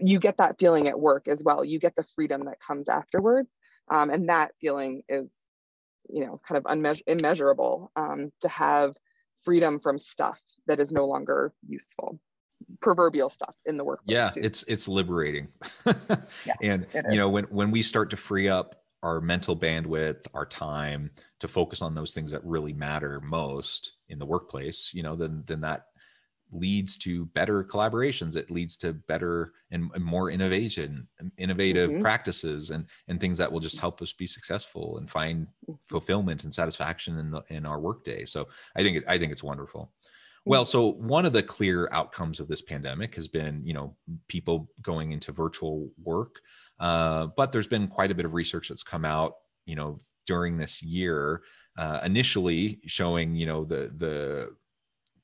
you 0.01 0.19
get 0.19 0.37
that 0.37 0.55
feeling 0.59 0.87
at 0.87 0.99
work 0.99 1.27
as 1.27 1.43
well. 1.43 1.63
You 1.63 1.79
get 1.79 1.95
the 1.95 2.05
freedom 2.15 2.45
that 2.45 2.59
comes 2.59 2.89
afterwards. 2.89 3.59
Um, 3.89 4.09
and 4.09 4.29
that 4.29 4.51
feeling 4.59 5.03
is, 5.07 5.33
you 6.09 6.25
know, 6.25 6.41
kind 6.47 6.57
of 6.57 6.63
unmeasur- 6.63 7.03
immeasurable 7.05 7.91
um, 7.95 8.31
to 8.41 8.47
have 8.47 8.95
freedom 9.43 9.79
from 9.79 9.99
stuff 9.99 10.41
that 10.67 10.79
is 10.79 10.91
no 10.91 11.05
longer 11.05 11.53
useful 11.67 12.19
proverbial 12.81 13.29
stuff 13.29 13.55
in 13.65 13.77
the 13.77 13.83
workplace. 13.83 14.13
Yeah, 14.13 14.29
too. 14.29 14.41
it's 14.43 14.63
it's 14.63 14.87
liberating. 14.87 15.47
yeah, 16.45 16.55
and 16.61 16.87
you 17.09 17.17
know, 17.17 17.29
when 17.29 17.45
when 17.45 17.71
we 17.71 17.81
start 17.81 18.09
to 18.11 18.17
free 18.17 18.47
up 18.47 18.81
our 19.03 19.21
mental 19.21 19.55
bandwidth, 19.55 20.25
our 20.33 20.45
time 20.45 21.11
to 21.39 21.47
focus 21.47 21.81
on 21.81 21.93
those 21.93 22.13
things 22.13 22.31
that 22.31 22.43
really 22.43 22.73
matter 22.73 23.21
most 23.21 23.93
in 24.09 24.19
the 24.19 24.25
workplace, 24.25 24.91
you 24.93 25.03
know, 25.03 25.15
then 25.15 25.43
then 25.45 25.61
that 25.61 25.85
leads 26.51 26.97
to 26.97 27.25
better 27.27 27.63
collaborations 27.63 28.35
it 28.35 28.51
leads 28.51 28.77
to 28.77 28.93
better 28.93 29.53
and, 29.71 29.89
and 29.93 30.03
more 30.03 30.29
innovation 30.29 31.07
innovative 31.37 31.89
mm-hmm. 31.89 32.01
practices 32.01 32.69
and 32.69 32.85
and 33.07 33.19
things 33.19 33.37
that 33.37 33.51
will 33.51 33.59
just 33.59 33.79
help 33.79 34.01
us 34.01 34.13
be 34.13 34.27
successful 34.27 34.97
and 34.97 35.09
find 35.09 35.47
mm-hmm. 35.67 35.73
fulfillment 35.87 36.43
and 36.43 36.53
satisfaction 36.53 37.17
in 37.17 37.31
the 37.31 37.41
in 37.49 37.65
our 37.65 37.79
workday 37.79 38.25
so 38.25 38.47
i 38.75 38.83
think 38.83 39.03
i 39.07 39.17
think 39.17 39.31
it's 39.31 39.43
wonderful 39.43 39.91
Well, 40.45 40.63
so 40.63 40.91
one 40.93 41.25
of 41.25 41.33
the 41.33 41.41
clear 41.41 41.89
outcomes 41.91 42.39
of 42.39 42.47
this 42.47 42.61
pandemic 42.61 43.15
has 43.15 43.27
been, 43.27 43.65
you 43.65 43.73
know, 43.73 43.95
people 44.27 44.69
going 44.81 45.11
into 45.11 45.31
virtual 45.31 45.89
work. 46.01 46.39
Uh, 46.79 47.27
but 47.35 47.51
there's 47.51 47.67
been 47.67 47.87
quite 47.87 48.11
a 48.11 48.15
bit 48.15 48.25
of 48.25 48.33
research 48.33 48.69
that's 48.69 48.83
come 48.83 49.05
out, 49.05 49.33
you 49.65 49.75
know, 49.75 49.97
during 50.27 50.57
this 50.57 50.83
year, 50.83 51.41
uh, 51.77 51.99
initially 52.05 52.79
showing, 52.85 53.35
you 53.35 53.47
know, 53.47 53.65
the 53.65 53.91
the 53.97 54.55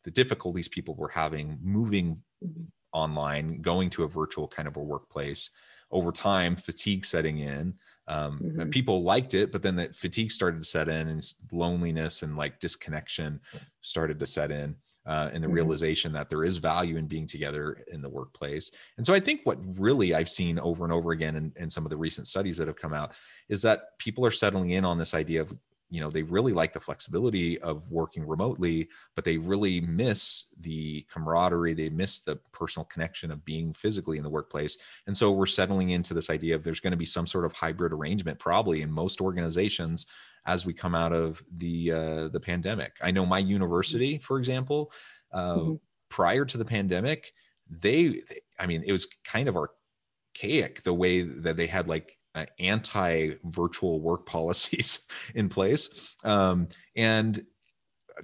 the 0.03 0.11
difficulties 0.11 0.67
people 0.67 0.95
were 0.95 1.09
having 1.09 1.59
moving 1.61 2.19
mm-hmm. 2.43 2.63
online, 2.91 3.61
going 3.61 3.91
to 3.91 4.03
a 4.03 4.07
virtual 4.07 4.47
kind 4.47 4.67
of 4.67 4.75
a 4.75 4.81
workplace. 4.81 5.51
Over 5.91 6.13
time, 6.13 6.55
fatigue 6.55 7.03
setting 7.03 7.39
in. 7.39 7.75
Um, 8.07 8.39
mm-hmm. 8.39 8.69
People 8.69 9.03
liked 9.03 9.33
it, 9.33 9.51
but 9.51 9.61
then 9.61 9.75
that 9.75 9.93
fatigue 9.93 10.31
started 10.31 10.59
to 10.61 10.65
set 10.65 10.87
in, 10.87 11.09
and 11.09 11.33
loneliness 11.51 12.23
and 12.23 12.37
like 12.37 12.61
disconnection 12.61 13.41
started 13.81 14.17
to 14.19 14.25
set 14.25 14.51
in 14.51 14.77
uh, 15.05 15.29
and 15.33 15.43
the 15.43 15.47
mm-hmm. 15.47 15.55
realization 15.55 16.11
that 16.13 16.29
there 16.29 16.43
is 16.43 16.57
value 16.57 16.97
in 16.97 17.07
being 17.07 17.27
together 17.27 17.77
in 17.91 18.01
the 18.01 18.09
workplace. 18.09 18.71
And 18.97 19.05
so 19.05 19.13
I 19.13 19.19
think 19.19 19.41
what 19.43 19.57
really 19.79 20.13
I've 20.13 20.29
seen 20.29 20.59
over 20.59 20.83
and 20.83 20.93
over 20.93 21.11
again 21.11 21.35
in, 21.35 21.53
in 21.55 21.69
some 21.69 21.85
of 21.85 21.89
the 21.89 21.97
recent 21.97 22.27
studies 22.27 22.57
that 22.57 22.67
have 22.67 22.75
come 22.75 22.93
out 22.93 23.13
is 23.49 23.61
that 23.63 23.97
people 23.97 24.25
are 24.25 24.31
settling 24.31 24.71
in 24.71 24.85
on 24.85 24.97
this 24.97 25.13
idea 25.13 25.41
of 25.41 25.53
you 25.91 25.99
know 25.99 26.09
they 26.09 26.23
really 26.23 26.53
like 26.53 26.71
the 26.73 26.79
flexibility 26.79 27.59
of 27.59 27.91
working 27.91 28.25
remotely 28.25 28.87
but 29.13 29.25
they 29.25 29.37
really 29.37 29.81
miss 29.81 30.45
the 30.61 31.05
camaraderie 31.13 31.73
they 31.73 31.89
miss 31.89 32.21
the 32.21 32.37
personal 32.53 32.85
connection 32.85 33.29
of 33.29 33.43
being 33.43 33.73
physically 33.73 34.17
in 34.17 34.23
the 34.23 34.29
workplace 34.29 34.77
and 35.05 35.15
so 35.15 35.31
we're 35.31 35.45
settling 35.45 35.89
into 35.89 36.13
this 36.13 36.29
idea 36.29 36.55
of 36.55 36.63
there's 36.63 36.79
going 36.79 36.91
to 36.91 36.97
be 36.97 37.05
some 37.05 37.27
sort 37.27 37.45
of 37.45 37.51
hybrid 37.51 37.91
arrangement 37.91 38.39
probably 38.39 38.81
in 38.81 38.89
most 38.89 39.19
organizations 39.19 40.07
as 40.45 40.65
we 40.65 40.73
come 40.73 40.95
out 40.95 41.13
of 41.13 41.41
the 41.57 41.91
uh, 41.91 42.27
the 42.29 42.39
pandemic. 42.39 42.97
I 43.01 43.11
know 43.11 43.25
my 43.25 43.39
university, 43.39 44.17
for 44.17 44.37
example, 44.37 44.91
uh, 45.31 45.55
mm-hmm. 45.55 45.73
prior 46.09 46.45
to 46.45 46.57
the 46.57 46.65
pandemic, 46.65 47.33
they, 47.69 48.07
they, 48.07 48.39
I 48.59 48.65
mean, 48.65 48.83
it 48.85 48.91
was 48.91 49.07
kind 49.23 49.47
of 49.47 49.55
archaic 49.55 50.81
the 50.81 50.93
way 50.93 51.21
that 51.21 51.57
they 51.57 51.67
had 51.67 51.87
like 51.87 52.17
uh, 52.33 52.45
anti-virtual 52.59 54.01
work 54.01 54.25
policies 54.25 55.01
in 55.35 55.49
place, 55.49 56.15
um, 56.23 56.67
and 56.95 57.45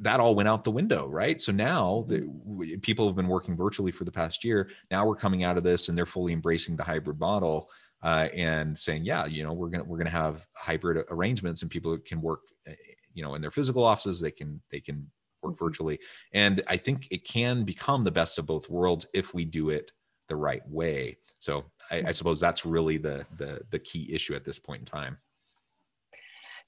that 0.01 0.19
all 0.19 0.35
went 0.35 0.49
out 0.49 0.63
the 0.63 0.71
window, 0.71 1.07
right? 1.07 1.41
So 1.41 1.51
now 1.51 2.05
the, 2.07 2.19
mm-hmm. 2.19 2.79
people 2.79 3.07
have 3.07 3.15
been 3.15 3.27
working 3.27 3.55
virtually 3.55 3.91
for 3.91 4.05
the 4.05 4.11
past 4.11 4.43
year. 4.43 4.69
Now 4.91 5.05
we're 5.05 5.15
coming 5.15 5.43
out 5.43 5.57
of 5.57 5.63
this, 5.63 5.87
and 5.87 5.97
they're 5.97 6.05
fully 6.05 6.33
embracing 6.33 6.75
the 6.75 6.83
hybrid 6.83 7.19
model 7.19 7.69
uh, 8.03 8.29
and 8.33 8.77
saying, 8.77 9.05
yeah, 9.05 9.25
you 9.25 9.43
know, 9.43 9.53
we're 9.53 9.69
gonna 9.69 9.83
we're 9.83 9.97
gonna 9.97 10.09
have 10.09 10.45
hybrid 10.55 11.05
arrangements, 11.09 11.61
and 11.61 11.71
people 11.71 11.97
can 11.97 12.21
work, 12.21 12.41
eh, 12.67 12.75
you 13.13 13.23
know, 13.23 13.35
in 13.35 13.41
their 13.41 13.51
physical 13.51 13.83
offices. 13.83 14.21
They 14.21 14.31
can 14.31 14.61
they 14.71 14.79
can 14.79 15.09
work 15.41 15.55
mm-hmm. 15.55 15.65
virtually, 15.65 15.99
and 16.33 16.61
I 16.67 16.77
think 16.77 17.07
it 17.11 17.27
can 17.27 17.63
become 17.63 18.03
the 18.03 18.11
best 18.11 18.37
of 18.37 18.45
both 18.45 18.69
worlds 18.69 19.07
if 19.13 19.33
we 19.33 19.45
do 19.45 19.69
it 19.69 19.91
the 20.27 20.35
right 20.35 20.67
way. 20.67 21.17
So 21.39 21.65
I, 21.89 21.97
I 21.97 22.01
mm-hmm. 22.01 22.11
suppose 22.11 22.39
that's 22.39 22.65
really 22.65 22.97
the 22.97 23.25
the 23.37 23.61
the 23.71 23.79
key 23.79 24.13
issue 24.13 24.35
at 24.35 24.43
this 24.43 24.59
point 24.59 24.81
in 24.81 24.85
time. 24.85 25.17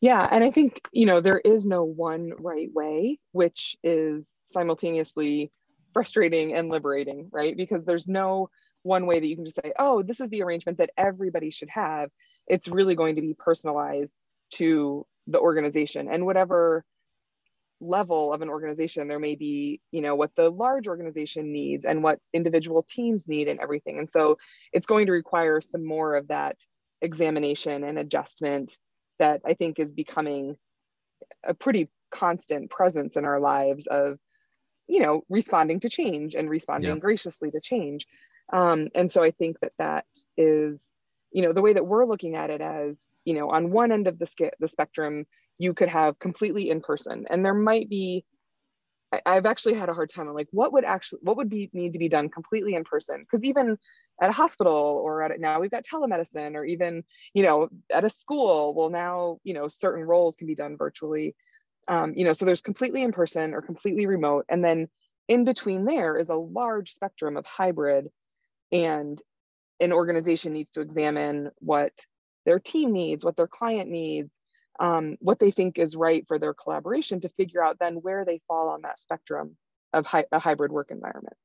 Yeah, 0.01 0.27
and 0.31 0.43
I 0.43 0.51
think 0.51 0.87
you 0.91 1.05
know 1.05 1.19
there 1.19 1.39
is 1.39 1.65
no 1.65 1.83
one 1.83 2.31
right 2.39 2.69
way, 2.73 3.19
which 3.33 3.75
is 3.83 4.31
simultaneously 4.45 5.51
frustrating 5.93 6.53
and 6.53 6.69
liberating, 6.69 7.29
right? 7.31 7.55
Because 7.55 7.83
there's 7.83 8.07
no 8.07 8.49
one 8.83 9.05
way 9.05 9.19
that 9.19 9.27
you 9.27 9.35
can 9.35 9.45
just 9.45 9.59
say, 9.61 9.73
oh, 9.77 10.01
this 10.01 10.21
is 10.21 10.29
the 10.29 10.41
arrangement 10.41 10.77
that 10.77 10.91
everybody 10.97 11.49
should 11.49 11.69
have. 11.69 12.09
It's 12.47 12.67
really 12.67 12.95
going 12.95 13.15
to 13.15 13.21
be 13.21 13.35
personalized 13.37 14.19
to 14.55 15.05
the 15.27 15.39
organization 15.39 16.07
and 16.09 16.25
whatever 16.25 16.83
level 17.81 18.33
of 18.33 18.41
an 18.41 18.49
organization 18.49 19.07
there 19.07 19.19
may 19.19 19.35
be 19.35 19.79
you 19.91 20.01
know 20.01 20.15
what 20.15 20.35
the 20.35 20.49
large 20.49 20.87
organization 20.87 21.53
needs 21.53 21.85
and 21.85 22.03
what 22.03 22.19
individual 22.33 22.85
teams 22.89 23.27
need 23.27 23.47
and 23.47 23.59
everything 23.61 23.99
and 23.99 24.09
so 24.09 24.37
it's 24.73 24.87
going 24.87 25.05
to 25.05 25.13
require 25.13 25.61
some 25.61 25.85
more 25.85 26.15
of 26.15 26.27
that 26.27 26.57
examination 27.01 27.85
and 27.85 27.97
adjustment 27.97 28.77
that 29.17 29.39
i 29.45 29.53
think 29.53 29.79
is 29.79 29.93
becoming 29.93 30.57
a 31.45 31.53
pretty 31.53 31.87
constant 32.11 32.69
presence 32.69 33.15
in 33.15 33.23
our 33.23 33.39
lives 33.39 33.87
of 33.87 34.17
you 34.87 34.99
know 34.99 35.23
responding 35.29 35.79
to 35.79 35.89
change 35.89 36.35
and 36.35 36.49
responding 36.49 36.89
yeah. 36.89 36.97
graciously 36.97 37.49
to 37.49 37.61
change 37.61 38.07
um, 38.51 38.89
and 38.95 39.11
so 39.11 39.23
I 39.23 39.31
think 39.31 39.59
that 39.61 39.73
that 39.77 40.05
is, 40.37 40.91
you 41.31 41.41
know, 41.41 41.53
the 41.53 41.61
way 41.61 41.73
that 41.73 41.85
we're 41.85 42.05
looking 42.05 42.35
at 42.35 42.49
it 42.49 42.61
as, 42.61 43.11
you 43.25 43.33
know, 43.33 43.49
on 43.49 43.71
one 43.71 43.91
end 43.91 44.07
of 44.07 44.17
the, 44.17 44.51
the 44.59 44.67
spectrum, 44.67 45.25
you 45.57 45.73
could 45.73 45.89
have 45.89 46.17
completely 46.19 46.69
in 46.69 46.81
person, 46.81 47.25
and 47.29 47.45
there 47.45 47.53
might 47.53 47.89
be. 47.89 48.25
I, 49.25 49.33
have 49.33 49.47
actually 49.47 49.73
had 49.73 49.89
a 49.89 49.93
hard 49.95 50.11
time. 50.11 50.27
I'm 50.27 50.35
like, 50.35 50.49
what 50.51 50.71
would 50.71 50.85
actually, 50.85 51.21
what 51.23 51.35
would 51.37 51.49
be 51.49 51.71
need 51.73 51.93
to 51.93 51.99
be 51.99 52.09
done 52.09 52.29
completely 52.29 52.75
in 52.75 52.83
person? 52.83 53.21
Because 53.21 53.43
even 53.43 53.75
at 54.21 54.29
a 54.29 54.33
hospital 54.33 55.01
or 55.03 55.23
at 55.23 55.39
now, 55.39 55.59
we've 55.59 55.71
got 55.71 55.83
telemedicine, 55.83 56.53
or 56.53 56.63
even, 56.63 57.03
you 57.33 57.41
know, 57.41 57.69
at 57.91 58.03
a 58.05 58.09
school, 58.09 58.75
well, 58.75 58.91
now, 58.91 59.39
you 59.43 59.55
know, 59.55 59.67
certain 59.67 60.03
roles 60.03 60.35
can 60.35 60.45
be 60.45 60.53
done 60.53 60.77
virtually. 60.77 61.35
Um, 61.87 62.13
you 62.15 62.23
know, 62.23 62.33
so 62.33 62.45
there's 62.45 62.61
completely 62.61 63.01
in 63.01 63.11
person 63.11 63.55
or 63.55 63.63
completely 63.63 64.05
remote, 64.05 64.45
and 64.47 64.63
then 64.63 64.87
in 65.27 65.43
between 65.43 65.85
there 65.85 66.15
is 66.15 66.29
a 66.29 66.35
large 66.35 66.91
spectrum 66.91 67.35
of 67.35 67.47
hybrid 67.47 68.09
and 68.71 69.21
an 69.79 69.93
organization 69.93 70.53
needs 70.53 70.71
to 70.71 70.81
examine 70.81 71.49
what 71.59 71.93
their 72.45 72.59
team 72.59 72.91
needs 72.91 73.23
what 73.23 73.35
their 73.35 73.47
client 73.47 73.89
needs 73.89 74.39
um, 74.79 75.17
what 75.19 75.39
they 75.39 75.51
think 75.51 75.77
is 75.77 75.95
right 75.95 76.25
for 76.27 76.39
their 76.39 76.53
collaboration 76.53 77.19
to 77.21 77.29
figure 77.29 77.63
out 77.63 77.77
then 77.79 77.95
where 77.95 78.23
they 78.25 78.41
fall 78.47 78.69
on 78.69 78.81
that 78.83 78.99
spectrum 78.99 79.57
of 79.93 80.05
hi- 80.05 80.25
a 80.31 80.39
hybrid 80.39 80.71
work 80.71 80.91
environment. 80.91 81.35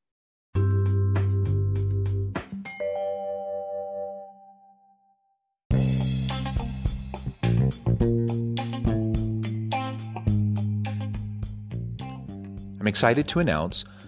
I'm 12.81 12.88
excited 12.88 13.26
to 13.28 13.40
announce 13.40 13.85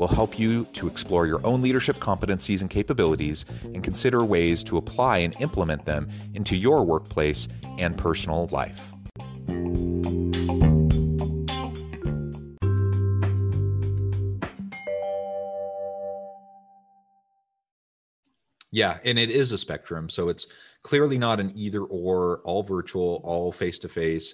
will 0.00 0.08
help 0.08 0.38
you 0.38 0.64
to 0.72 0.86
explore 0.86 1.26
your 1.26 1.46
own 1.46 1.60
leadership 1.60 1.98
competencies 1.98 2.62
and 2.62 2.70
capabilities 2.70 3.44
and 3.62 3.84
consider 3.84 4.24
ways 4.24 4.64
to 4.64 4.78
apply 4.78 5.18
and 5.18 5.36
implement 5.40 5.84
them 5.84 6.08
into 6.32 6.56
your 6.56 6.82
workplace 6.84 7.46
and 7.76 7.98
personal 7.98 8.46
life. 8.46 8.80
Yeah, 18.72 18.98
and 19.04 19.18
it 19.18 19.28
is 19.28 19.52
a 19.52 19.58
spectrum. 19.58 20.08
So 20.08 20.30
it's 20.30 20.46
clearly 20.82 21.18
not 21.18 21.40
an 21.40 21.52
either 21.54 21.82
or, 21.82 22.40
all 22.44 22.62
virtual, 22.62 23.20
all 23.22 23.52
face 23.52 23.78
to 23.80 23.88
face, 23.90 24.32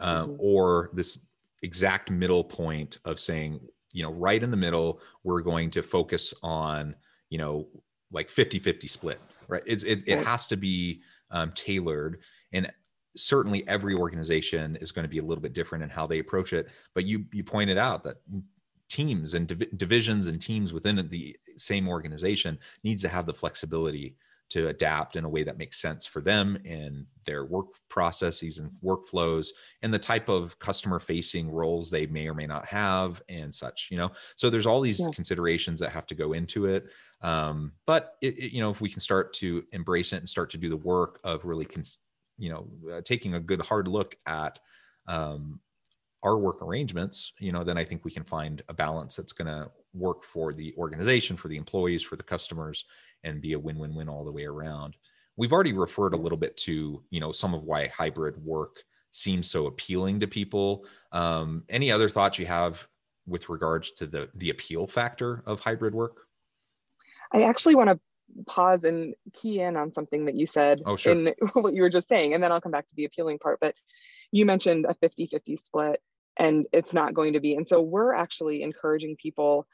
uh, 0.00 0.24
mm-hmm. 0.24 0.36
or 0.40 0.90
this 0.92 1.20
exact 1.62 2.10
middle 2.10 2.42
point 2.42 2.98
of 3.04 3.20
saying 3.20 3.60
you 3.94 4.02
know 4.02 4.12
right 4.12 4.42
in 4.42 4.50
the 4.50 4.56
middle 4.56 5.00
we're 5.22 5.40
going 5.40 5.70
to 5.70 5.82
focus 5.82 6.34
on 6.42 6.94
you 7.30 7.38
know 7.38 7.66
like 8.12 8.28
50 8.28 8.58
50 8.58 8.86
split 8.86 9.18
right? 9.48 9.62
It's, 9.66 9.82
it, 9.82 10.06
it 10.06 10.24
has 10.24 10.46
to 10.48 10.56
be 10.56 11.02
um, 11.30 11.52
tailored 11.54 12.20
and 12.52 12.70
certainly 13.16 13.66
every 13.68 13.94
organization 13.94 14.76
is 14.76 14.90
going 14.92 15.04
to 15.04 15.08
be 15.08 15.18
a 15.18 15.22
little 15.22 15.42
bit 15.42 15.52
different 15.52 15.84
in 15.84 15.90
how 15.90 16.06
they 16.06 16.18
approach 16.18 16.52
it 16.52 16.68
but 16.94 17.06
you 17.06 17.24
you 17.32 17.42
pointed 17.42 17.78
out 17.78 18.04
that 18.04 18.16
teams 18.88 19.34
and 19.34 19.48
div- 19.48 19.78
divisions 19.78 20.26
and 20.26 20.40
teams 20.40 20.72
within 20.72 21.08
the 21.08 21.36
same 21.56 21.88
organization 21.88 22.58
needs 22.82 23.02
to 23.02 23.08
have 23.08 23.26
the 23.26 23.34
flexibility 23.34 24.16
to 24.50 24.68
adapt 24.68 25.16
in 25.16 25.24
a 25.24 25.28
way 25.28 25.42
that 25.42 25.58
makes 25.58 25.80
sense 25.80 26.06
for 26.06 26.20
them 26.20 26.58
and 26.64 27.06
their 27.24 27.44
work 27.44 27.66
processes 27.88 28.58
and 28.58 28.70
workflows 28.84 29.48
and 29.82 29.92
the 29.92 29.98
type 29.98 30.28
of 30.28 30.58
customer 30.58 30.98
facing 30.98 31.50
roles 31.50 31.90
they 31.90 32.06
may 32.06 32.28
or 32.28 32.34
may 32.34 32.46
not 32.46 32.66
have 32.66 33.22
and 33.28 33.54
such 33.54 33.88
you 33.90 33.96
know 33.96 34.10
so 34.36 34.50
there's 34.50 34.66
all 34.66 34.80
these 34.80 35.00
yeah. 35.00 35.08
considerations 35.14 35.80
that 35.80 35.90
have 35.90 36.06
to 36.06 36.14
go 36.14 36.32
into 36.32 36.66
it 36.66 36.90
um, 37.22 37.72
but 37.86 38.16
it, 38.20 38.36
it, 38.38 38.52
you 38.52 38.60
know 38.60 38.70
if 38.70 38.80
we 38.80 38.90
can 38.90 39.00
start 39.00 39.32
to 39.32 39.64
embrace 39.72 40.12
it 40.12 40.18
and 40.18 40.28
start 40.28 40.50
to 40.50 40.58
do 40.58 40.68
the 40.68 40.76
work 40.76 41.20
of 41.24 41.44
really 41.44 41.64
cons- 41.64 41.98
you 42.38 42.50
know 42.50 42.68
uh, 42.92 43.00
taking 43.02 43.34
a 43.34 43.40
good 43.40 43.62
hard 43.62 43.88
look 43.88 44.16
at 44.26 44.58
um, 45.06 45.60
our 46.22 46.38
work 46.38 46.62
arrangements 46.62 47.32
you 47.38 47.52
know 47.52 47.62
then 47.62 47.78
i 47.78 47.84
think 47.84 48.04
we 48.04 48.10
can 48.10 48.24
find 48.24 48.62
a 48.68 48.74
balance 48.74 49.16
that's 49.16 49.32
going 49.32 49.46
to 49.46 49.70
work 49.94 50.24
for 50.24 50.52
the 50.52 50.74
organization 50.76 51.36
for 51.36 51.48
the 51.48 51.56
employees 51.56 52.02
for 52.02 52.16
the 52.16 52.22
customers 52.22 52.84
and 53.24 53.40
be 53.40 53.52
a 53.52 53.58
win-win-win 53.58 54.08
all 54.08 54.24
the 54.24 54.32
way 54.32 54.44
around 54.44 54.96
we've 55.36 55.52
already 55.52 55.72
referred 55.72 56.14
a 56.14 56.18
little 56.18 56.38
bit 56.38 56.56
to 56.56 57.02
you 57.10 57.20
know 57.20 57.32
some 57.32 57.54
of 57.54 57.64
why 57.64 57.86
hybrid 57.88 58.36
work 58.44 58.82
seems 59.10 59.48
so 59.48 59.66
appealing 59.66 60.20
to 60.20 60.26
people 60.26 60.84
um, 61.12 61.64
any 61.68 61.90
other 61.90 62.08
thoughts 62.08 62.38
you 62.38 62.46
have 62.46 62.86
with 63.26 63.48
regards 63.48 63.90
to 63.92 64.06
the 64.06 64.28
the 64.34 64.50
appeal 64.50 64.86
factor 64.86 65.42
of 65.46 65.60
hybrid 65.60 65.94
work 65.94 66.22
i 67.32 67.42
actually 67.42 67.74
want 67.74 67.90
to 67.90 67.98
pause 68.46 68.84
and 68.84 69.14
key 69.32 69.60
in 69.60 69.76
on 69.76 69.92
something 69.92 70.24
that 70.24 70.34
you 70.34 70.46
said 70.46 70.82
oh, 70.86 70.96
sure. 70.96 71.12
in 71.12 71.34
what 71.52 71.74
you 71.74 71.82
were 71.82 71.90
just 71.90 72.08
saying 72.08 72.34
and 72.34 72.42
then 72.42 72.50
i'll 72.52 72.60
come 72.60 72.72
back 72.72 72.86
to 72.88 72.94
the 72.96 73.04
appealing 73.04 73.38
part 73.38 73.58
but 73.60 73.74
you 74.32 74.44
mentioned 74.44 74.84
a 74.88 74.94
50 74.94 75.26
50 75.26 75.56
split 75.56 76.00
and 76.36 76.66
it's 76.72 76.92
not 76.92 77.14
going 77.14 77.34
to 77.34 77.40
be. 77.40 77.54
And 77.54 77.66
so 77.66 77.80
we're 77.80 78.14
actually 78.14 78.62
encouraging 78.62 79.16
people 79.16 79.66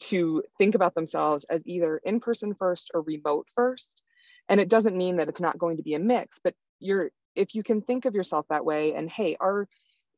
to 0.00 0.42
think 0.58 0.74
about 0.74 0.94
themselves 0.94 1.44
as 1.50 1.62
either 1.66 1.98
in 2.04 2.20
person 2.20 2.54
first 2.54 2.90
or 2.94 3.02
remote 3.02 3.46
first. 3.54 4.02
And 4.48 4.60
it 4.60 4.68
doesn't 4.68 4.96
mean 4.96 5.16
that 5.16 5.28
it's 5.28 5.40
not 5.40 5.58
going 5.58 5.76
to 5.76 5.82
be 5.82 5.94
a 5.94 5.98
mix, 5.98 6.38
but 6.42 6.54
you're 6.80 7.10
if 7.34 7.54
you 7.54 7.62
can 7.62 7.82
think 7.82 8.04
of 8.04 8.14
yourself 8.14 8.46
that 8.48 8.64
way 8.64 8.94
and 8.94 9.08
hey, 9.10 9.36
our 9.40 9.68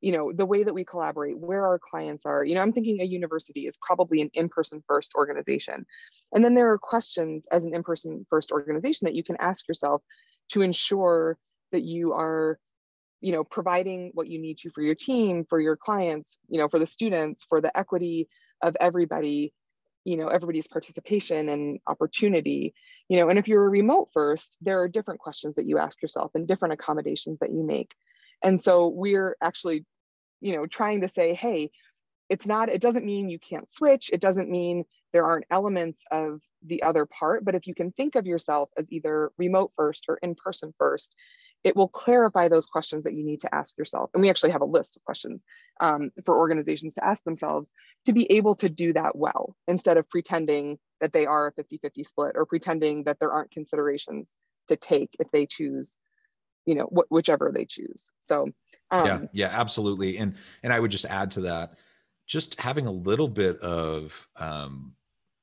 you 0.00 0.12
know 0.12 0.32
the 0.32 0.46
way 0.46 0.62
that 0.62 0.74
we 0.74 0.84
collaborate 0.84 1.38
where 1.38 1.66
our 1.66 1.78
clients 1.78 2.24
are 2.24 2.44
you 2.44 2.54
know 2.54 2.62
i'm 2.62 2.72
thinking 2.72 3.00
a 3.00 3.04
university 3.04 3.66
is 3.66 3.78
probably 3.82 4.20
an 4.20 4.30
in-person 4.34 4.82
first 4.86 5.12
organization 5.14 5.84
and 6.32 6.44
then 6.44 6.54
there 6.54 6.70
are 6.70 6.78
questions 6.78 7.46
as 7.52 7.64
an 7.64 7.74
in-person 7.74 8.26
first 8.30 8.50
organization 8.50 9.06
that 9.06 9.14
you 9.14 9.22
can 9.22 9.36
ask 9.40 9.68
yourself 9.68 10.02
to 10.48 10.62
ensure 10.62 11.36
that 11.72 11.82
you 11.82 12.12
are 12.12 12.58
you 13.20 13.32
know 13.32 13.44
providing 13.44 14.10
what 14.14 14.28
you 14.28 14.40
need 14.40 14.58
to 14.58 14.70
for 14.70 14.82
your 14.82 14.94
team 14.94 15.44
for 15.44 15.60
your 15.60 15.76
clients 15.76 16.38
you 16.48 16.58
know 16.58 16.68
for 16.68 16.78
the 16.78 16.86
students 16.86 17.44
for 17.48 17.60
the 17.60 17.76
equity 17.76 18.28
of 18.62 18.76
everybody 18.80 19.52
you 20.04 20.16
know 20.16 20.28
everybody's 20.28 20.68
participation 20.68 21.48
and 21.48 21.78
opportunity 21.86 22.74
you 23.08 23.18
know 23.18 23.28
and 23.28 23.38
if 23.38 23.48
you're 23.48 23.66
a 23.66 23.68
remote 23.68 24.08
first 24.12 24.56
there 24.60 24.80
are 24.80 24.88
different 24.88 25.20
questions 25.20 25.56
that 25.56 25.66
you 25.66 25.78
ask 25.78 26.00
yourself 26.00 26.30
and 26.34 26.48
different 26.48 26.74
accommodations 26.74 27.38
that 27.40 27.50
you 27.50 27.62
make. 27.62 27.94
And 28.42 28.60
so 28.60 28.88
we're 28.88 29.36
actually 29.42 29.84
you 30.40 30.56
know 30.56 30.66
trying 30.66 31.02
to 31.02 31.08
say 31.08 31.34
hey 31.34 31.70
it's 32.30 32.46
not 32.46 32.68
it 32.68 32.80
doesn't 32.80 33.04
mean 33.04 33.28
you 33.28 33.38
can't 33.38 33.68
switch. 33.68 34.08
It 34.12 34.20
doesn't 34.20 34.48
mean 34.48 34.84
there 35.12 35.26
aren't 35.26 35.46
elements 35.50 36.04
of 36.10 36.40
the 36.64 36.82
other 36.84 37.04
part. 37.04 37.44
But 37.44 37.56
if 37.56 37.66
you 37.66 37.74
can 37.74 37.90
think 37.90 38.14
of 38.14 38.26
yourself 38.26 38.70
as 38.78 38.92
either 38.92 39.32
remote 39.36 39.72
first 39.76 40.06
or 40.08 40.16
in 40.22 40.36
person 40.36 40.72
first 40.78 41.14
it 41.64 41.76
will 41.76 41.88
clarify 41.88 42.48
those 42.48 42.66
questions 42.66 43.04
that 43.04 43.14
you 43.14 43.24
need 43.24 43.40
to 43.40 43.54
ask 43.54 43.76
yourself. 43.76 44.10
And 44.14 44.22
we 44.22 44.30
actually 44.30 44.50
have 44.50 44.62
a 44.62 44.66
list 44.66 44.96
of 44.96 45.04
questions 45.04 45.44
um, 45.80 46.10
for 46.24 46.38
organizations 46.38 46.94
to 46.94 47.04
ask 47.04 47.22
themselves 47.24 47.70
to 48.06 48.12
be 48.12 48.30
able 48.32 48.54
to 48.56 48.68
do 48.68 48.92
that 48.94 49.16
well 49.16 49.54
instead 49.68 49.98
of 49.98 50.08
pretending 50.08 50.78
that 51.00 51.12
they 51.12 51.26
are 51.26 51.48
a 51.48 51.52
50 51.52 51.78
50 51.78 52.04
split 52.04 52.32
or 52.34 52.46
pretending 52.46 53.04
that 53.04 53.18
there 53.20 53.32
aren't 53.32 53.50
considerations 53.50 54.34
to 54.68 54.76
take 54.76 55.10
if 55.18 55.30
they 55.32 55.46
choose, 55.46 55.98
you 56.64 56.74
know, 56.74 56.84
wh- 56.84 57.10
whichever 57.12 57.52
they 57.54 57.66
choose. 57.66 58.12
So, 58.20 58.48
um, 58.90 59.06
yeah, 59.06 59.20
yeah, 59.32 59.50
absolutely. 59.52 60.16
And, 60.18 60.36
and 60.62 60.72
I 60.72 60.80
would 60.80 60.90
just 60.90 61.04
add 61.04 61.30
to 61.32 61.42
that, 61.42 61.78
just 62.26 62.58
having 62.58 62.86
a 62.86 62.92
little 62.92 63.28
bit 63.28 63.58
of 63.58 64.26
um, 64.36 64.94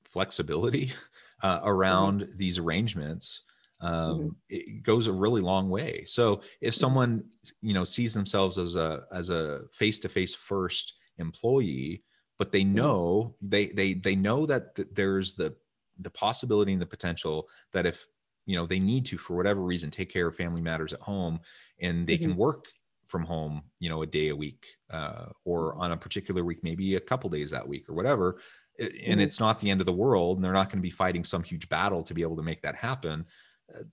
flexibility 0.06 0.94
uh, 1.44 1.62
around 1.64 2.22
mm-hmm. 2.22 2.38
these 2.38 2.58
arrangements 2.58 3.42
Mm-hmm. 3.42 3.47
Um, 3.80 3.94
mm-hmm. 3.94 4.28
it 4.50 4.84
goes 4.84 5.08
a 5.08 5.12
really 5.14 5.42
long 5.42 5.70
way. 5.70 6.04
So 6.06 6.42
if 6.62 6.74
mm-hmm. 6.74 6.80
someone 6.80 7.24
you 7.62 7.74
know 7.74 7.84
sees 7.84 8.14
themselves 8.14 8.58
as 8.58 8.76
a 8.76 9.04
as 9.12 9.30
a 9.30 9.62
face 9.72 10.00
to 10.00 10.10
face 10.10 10.36
first 10.36 10.94
employee, 11.18 12.04
but 12.38 12.52
they 12.52 12.64
mm-hmm. 12.64 12.76
know 12.76 13.36
they 13.42 13.68
they 13.68 13.94
they 13.94 14.16
know 14.16 14.46
that 14.46 14.76
th- 14.76 14.90
there's 14.94 15.36
the 15.36 15.56
the 16.00 16.12
possibility 16.12 16.74
and 16.74 16.82
the 16.82 16.88
potential 16.88 17.48
that 17.74 17.86
if 17.86 18.06
you 18.46 18.56
know 18.56 18.66
they 18.66 18.80
need 18.80 19.06
to 19.06 19.18
for 19.18 19.36
whatever 19.36 19.62
reason 19.62 19.92
take 19.92 20.12
care 20.12 20.28
of 20.28 20.36
family 20.36 20.62
matters 20.62 20.94
at 20.94 21.02
home 21.02 21.40
and 21.82 22.08
they 22.08 22.16
mm-hmm. 22.16 22.30
can 22.30 22.38
work 22.38 22.66
from 23.08 23.24
home 23.24 23.62
you 23.80 23.90
know 23.90 24.02
a 24.02 24.08
day 24.08 24.30
a 24.30 24.36
week 24.36 24.66
uh, 24.92 25.26
or 25.46 25.76
on 25.76 25.92
a 25.92 25.98
particular 25.98 26.44
week 26.44 26.60
maybe 26.64 26.96
a 26.96 27.00
couple 27.00 27.30
days 27.30 27.52
that 27.52 27.68
week 27.68 27.88
or 27.90 27.94
whatever 27.94 28.40
and 28.80 28.90
mm-hmm. 28.92 29.20
it's 29.20 29.40
not 29.40 29.60
the 29.60 29.70
end 29.70 29.82
of 29.82 29.88
the 29.88 29.94
world 29.94 30.38
and 30.38 30.46
they're 30.46 30.54
not 30.54 30.68
going 30.68 30.78
to 30.78 30.84
be 30.84 30.90
fighting 30.90 31.24
some 31.24 31.44
huge 31.44 31.68
battle 31.70 32.04
to 32.04 32.14
be 32.14 32.22
able 32.22 32.36
to 32.36 32.44
make 32.44 32.62
that 32.62 32.76
happen 32.76 33.26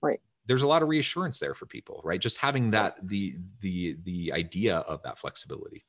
right. 0.01 0.19
There's 0.47 0.61
a 0.61 0.67
lot 0.67 0.83
of 0.83 0.89
reassurance 0.89 1.39
there 1.39 1.55
for 1.55 1.65
people 1.65 2.01
right? 2.03 2.19
Just 2.19 2.37
having 2.37 2.71
that 2.71 2.95
the 3.07 3.35
the 3.61 3.97
the 4.03 4.31
idea 4.33 4.77
of 4.79 5.01
that 5.03 5.17
flexibility. 5.17 5.85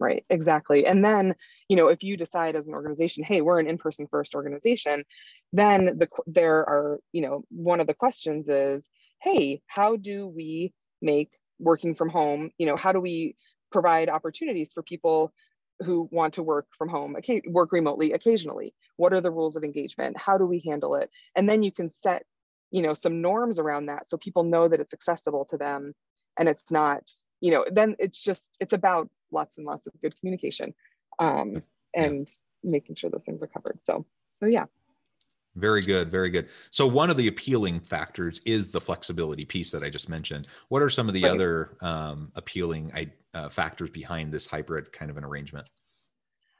Right 0.00 0.24
exactly. 0.28 0.86
And 0.86 1.04
then 1.04 1.34
you 1.68 1.76
know 1.76 1.88
if 1.88 2.02
you 2.02 2.16
decide 2.16 2.56
as 2.56 2.68
an 2.68 2.74
organization 2.74 3.24
hey 3.24 3.40
we're 3.40 3.60
an 3.60 3.68
in-person 3.68 4.06
first 4.10 4.34
organization 4.34 5.04
then 5.52 5.98
the 5.98 6.08
there 6.26 6.58
are 6.68 7.00
you 7.12 7.22
know 7.22 7.44
one 7.50 7.80
of 7.80 7.86
the 7.86 7.94
questions 7.94 8.48
is 8.48 8.88
hey 9.20 9.62
how 9.66 9.96
do 9.96 10.26
we 10.26 10.72
make 11.00 11.36
working 11.60 11.94
from 11.94 12.08
home 12.08 12.50
you 12.58 12.66
know 12.66 12.76
how 12.76 12.90
do 12.90 13.00
we 13.00 13.36
provide 13.70 14.08
opportunities 14.08 14.72
for 14.72 14.82
people 14.82 15.32
who 15.80 16.08
want 16.12 16.34
to 16.34 16.42
work 16.42 16.66
from 16.76 16.88
home 16.88 17.16
okay, 17.16 17.42
work 17.46 17.72
remotely 17.72 18.12
occasionally? 18.12 18.74
What 18.96 19.12
are 19.12 19.20
the 19.20 19.30
rules 19.30 19.56
of 19.56 19.64
engagement? 19.64 20.16
How 20.16 20.38
do 20.38 20.46
we 20.46 20.62
handle 20.64 20.94
it? 20.94 21.10
And 21.34 21.48
then 21.48 21.62
you 21.62 21.72
can 21.72 21.88
set 21.88 22.24
you 22.74 22.82
know 22.82 22.92
some 22.92 23.22
norms 23.22 23.60
around 23.60 23.86
that 23.86 24.04
so 24.08 24.16
people 24.16 24.42
know 24.42 24.66
that 24.66 24.80
it's 24.80 24.92
accessible 24.92 25.44
to 25.44 25.56
them 25.56 25.94
and 26.36 26.48
it's 26.48 26.72
not 26.72 27.08
you 27.40 27.52
know 27.52 27.64
then 27.70 27.94
it's 28.00 28.20
just 28.20 28.50
it's 28.58 28.72
about 28.72 29.08
lots 29.30 29.58
and 29.58 29.66
lots 29.66 29.86
of 29.86 29.92
good 30.02 30.18
communication 30.18 30.74
um, 31.20 31.62
and 31.94 32.28
yeah. 32.62 32.70
making 32.70 32.96
sure 32.96 33.10
those 33.10 33.24
things 33.24 33.42
are 33.42 33.46
covered. 33.46 33.78
So 33.82 34.04
so 34.40 34.46
yeah. 34.46 34.64
Very 35.54 35.82
good 35.82 36.10
very 36.10 36.30
good. 36.30 36.48
So 36.72 36.84
one 36.84 37.10
of 37.10 37.16
the 37.16 37.28
appealing 37.28 37.78
factors 37.78 38.40
is 38.44 38.72
the 38.72 38.80
flexibility 38.80 39.44
piece 39.44 39.70
that 39.70 39.84
i 39.84 39.88
just 39.88 40.08
mentioned. 40.08 40.48
What 40.68 40.82
are 40.82 40.90
some 40.90 41.06
of 41.06 41.14
the 41.14 41.22
right. 41.22 41.32
other 41.32 41.76
um, 41.80 42.32
appealing 42.34 42.90
uh, 43.34 43.48
factors 43.50 43.90
behind 43.90 44.32
this 44.32 44.48
hybrid 44.48 44.92
kind 44.92 45.12
of 45.12 45.16
an 45.16 45.24
arrangement? 45.24 45.70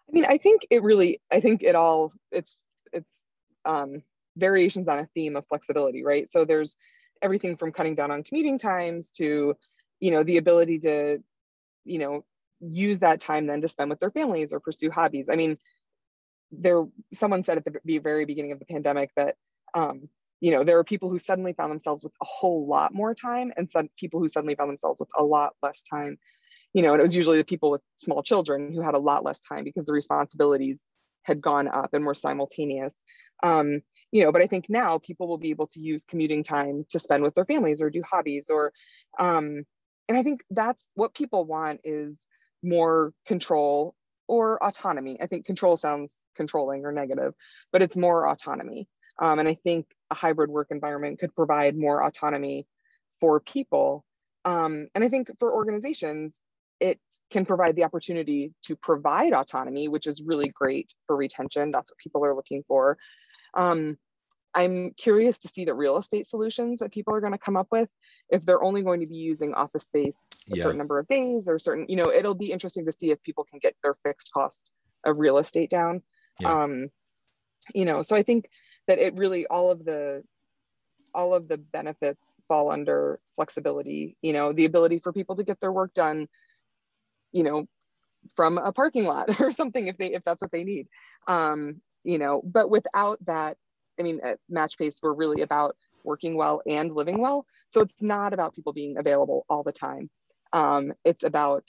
I 0.09 0.13
mean 0.13 0.27
i 0.27 0.39
think 0.39 0.67
it 0.71 0.83
really 0.85 1.21
i 1.33 1.41
think 1.41 1.65
it 1.65 1.75
all 1.75 2.13
it's 2.31 2.61
it's 2.93 3.27
um, 3.65 4.03
variations 4.37 4.89
on 4.89 4.99
a 4.99 5.09
theme 5.15 5.37
of 5.37 5.47
flexibility, 5.49 6.05
right? 6.05 6.29
So 6.31 6.45
there's 6.45 6.77
everything 7.23 7.57
from 7.57 7.73
cutting 7.73 7.95
down 7.95 8.11
on 8.11 8.23
commuting 8.23 8.59
times 8.59 9.11
to, 9.13 9.57
you 10.01 10.11
know, 10.11 10.23
the 10.23 10.37
ability 10.37 10.81
to, 10.81 11.19
you 11.85 11.99
know, 11.99 12.25
use 12.61 13.01
that 13.01 13.21
time 13.21 13.47
then 13.47 13.61
to 13.63 13.69
spend 13.69 13.91
with 13.91 14.01
their 14.01 14.11
families 14.11 14.53
or 14.53 14.61
pursue 14.61 14.91
hobbies. 14.91 15.29
I 15.31 15.37
mean, 15.37 15.59
there 16.51 16.85
someone 17.13 17.43
said 17.43 17.59
at 17.59 17.65
the 17.85 17.99
very 17.99 18.25
beginning 18.25 18.53
of 18.53 18.59
the 18.59 18.65
pandemic 18.65 19.11
that 19.17 19.37
um, 19.75 20.09
you 20.41 20.51
know 20.51 20.63
there 20.63 20.79
are 20.79 20.85
people 20.85 21.11
who 21.11 21.19
suddenly 21.19 21.53
found 21.53 21.71
themselves 21.71 22.05
with 22.05 22.13
a 22.23 22.25
whole 22.25 22.67
lot 22.67 22.95
more 22.95 23.15
time 23.15 23.53
and 23.57 23.69
some 23.69 23.89
people 23.99 24.21
who 24.21 24.29
suddenly 24.29 24.55
found 24.55 24.69
themselves 24.69 25.01
with 25.01 25.09
a 25.17 25.25
lot 25.25 25.55
less 25.63 25.83
time 25.83 26.19
you 26.73 26.83
know 26.83 26.93
and 26.93 27.01
it 27.01 27.03
was 27.03 27.17
usually 27.17 27.39
the 27.39 27.45
people 27.45 27.71
with 27.71 27.81
small 27.97 28.23
children 28.23 28.73
who 28.73 28.81
had 28.81 28.95
a 28.95 28.99
lot 28.99 29.25
less 29.25 29.41
time 29.41 29.65
because 29.65 29.87
the 29.87 29.93
responsibilities 29.93 30.85
had 31.23 31.41
gone 31.41 31.69
up 31.69 31.95
and 31.95 32.05
were 32.05 32.15
simultaneous 32.15 32.97
um, 33.43 33.81
you 34.15 34.23
know 34.23 34.33
but 34.33 34.41
i 34.41 34.47
think 34.47 34.67
now 34.71 34.99
people 34.99 35.29
will 35.29 35.37
be 35.39 35.51
able 35.51 35.67
to 35.67 35.81
use 35.81 36.05
commuting 36.05 36.43
time 36.43 36.87
to 36.89 36.99
spend 36.99 37.23
with 37.23 37.35
their 37.35 37.45
families 37.45 37.83
or 37.83 37.91
do 37.91 38.03
hobbies 38.09 38.49
or 38.49 38.73
um, 39.19 39.65
and 40.09 40.17
i 40.17 40.23
think 40.23 40.43
that's 40.51 40.89
what 40.95 41.13
people 41.15 41.45
want 41.45 41.81
is 41.85 42.27
more 42.63 43.13
control 43.27 43.95
or 44.27 44.63
autonomy. 44.65 45.19
I 45.21 45.27
think 45.27 45.45
control 45.45 45.77
sounds 45.77 46.25
controlling 46.35 46.87
or 46.87 46.93
negative 46.93 47.35
but 47.73 47.83
it's 47.83 47.97
more 47.97 48.27
autonomy. 48.29 48.89
Um, 49.21 49.39
and 49.41 49.49
i 49.49 49.55
think 49.65 49.87
a 50.11 50.15
hybrid 50.15 50.49
work 50.49 50.69
environment 50.71 51.19
could 51.19 51.35
provide 51.35 51.77
more 51.77 52.03
autonomy 52.03 52.67
for 53.21 53.41
people. 53.41 54.05
Um, 54.45 54.87
and 54.95 55.03
i 55.03 55.09
think 55.09 55.29
for 55.41 55.53
organizations 55.53 56.41
it 56.81 57.01
can 57.31 57.47
provide 57.47 57.77
the 57.77 57.85
opportunity 57.85 58.53
to 58.67 58.77
provide 58.77 59.33
autonomy 59.33 59.89
which 59.89 60.07
is 60.07 60.23
really 60.23 60.49
great 60.49 60.93
for 61.07 61.17
retention. 61.17 61.73
That's 61.73 61.91
what 61.91 61.99
people 61.99 62.25
are 62.25 62.35
looking 62.35 62.63
for 62.69 62.97
um, 63.57 63.99
I'm 64.55 64.93
curious 64.93 65.39
to 65.41 65.49
see 65.49 65.65
the 65.65 65.75
real 65.75 65.97
estate 65.97 66.27
solutions 66.27 66.79
that 66.79 66.93
people 66.93 67.15
are 67.15 67.21
going 67.21 67.33
to 67.33 67.39
come 67.39 67.57
up 67.57 67.69
with 67.73 67.89
if 68.31 68.47
they're 68.47 68.63
only 68.63 68.83
going 68.83 69.01
to 69.01 69.07
be 69.07 69.17
using 69.17 69.53
office 69.55 69.85
space 69.85 70.29
a 70.53 70.57
yeah. 70.57 70.63
certain 70.63 70.79
number 70.79 70.99
of 70.99 71.09
days 71.09 71.49
or 71.49 71.59
certain, 71.59 71.87
you 71.89 71.97
know, 71.97 72.11
it'll 72.11 72.35
be 72.35 72.53
interesting 72.53 72.87
to 72.87 72.93
see 72.93 73.11
if 73.11 73.23
people 73.23 73.45
can 73.45 73.59
get 73.59 73.75
their 73.83 73.97
fixed 74.05 74.31
cost 74.33 74.73
of 75.05 75.19
real 75.19 75.39
estate 75.39 75.71
down. 75.71 76.03
Yeah. 76.41 76.53
Um, 76.53 76.89
you 77.75 77.85
know, 77.85 78.03
so 78.03 78.15
I 78.15 78.23
think 78.23 78.49
that 78.87 78.99
it 78.99 79.17
really 79.17 79.47
all 79.47 79.71
of 79.71 79.85
the 79.85 80.23
all 81.15 81.33
of 81.33 81.49
the 81.49 81.59
benefits 81.59 82.37
fall 82.49 82.71
under 82.71 83.21
flexibility. 83.37 84.17
You 84.23 84.33
know, 84.33 84.53
the 84.53 84.65
ability 84.67 84.99
for 84.99 85.13
people 85.13 85.37
to 85.37 85.45
get 85.45 85.61
their 85.61 85.73
work 85.73 85.95
done. 85.95 86.29
You 87.33 87.43
know, 87.43 87.67
from 88.37 88.59
a 88.59 88.73
parking 88.73 89.05
lot 89.05 89.29
or 89.41 89.51
something 89.51 89.87
if 89.87 89.97
they 89.97 90.13
if 90.13 90.23
that's 90.25 90.43
what 90.43 90.53
they 90.53 90.65
need. 90.65 90.89
Um, 91.27 91.81
you 92.05 92.19
know, 92.19 92.43
but 92.45 92.71
without 92.71 93.25
that, 93.27 93.57
I 93.99 94.03
mean, 94.03 94.21
at 94.23 94.39
MatchPace, 94.51 94.99
we're 95.03 95.15
really 95.15 95.43
about 95.43 95.77
working 96.05 96.37
well 96.37 96.63
and 96.67 96.95
living 96.95 97.19
well. 97.19 97.47
So 97.67 97.81
it's 97.81 98.03
not 98.03 98.33
about 98.33 98.55
people 98.55 98.73
being 98.73 98.99
available 98.99 99.45
all 99.49 99.63
the 99.63 99.73
time. 99.73 100.11
Um, 100.53 100.93
it's 101.05 101.25
about 101.25 101.65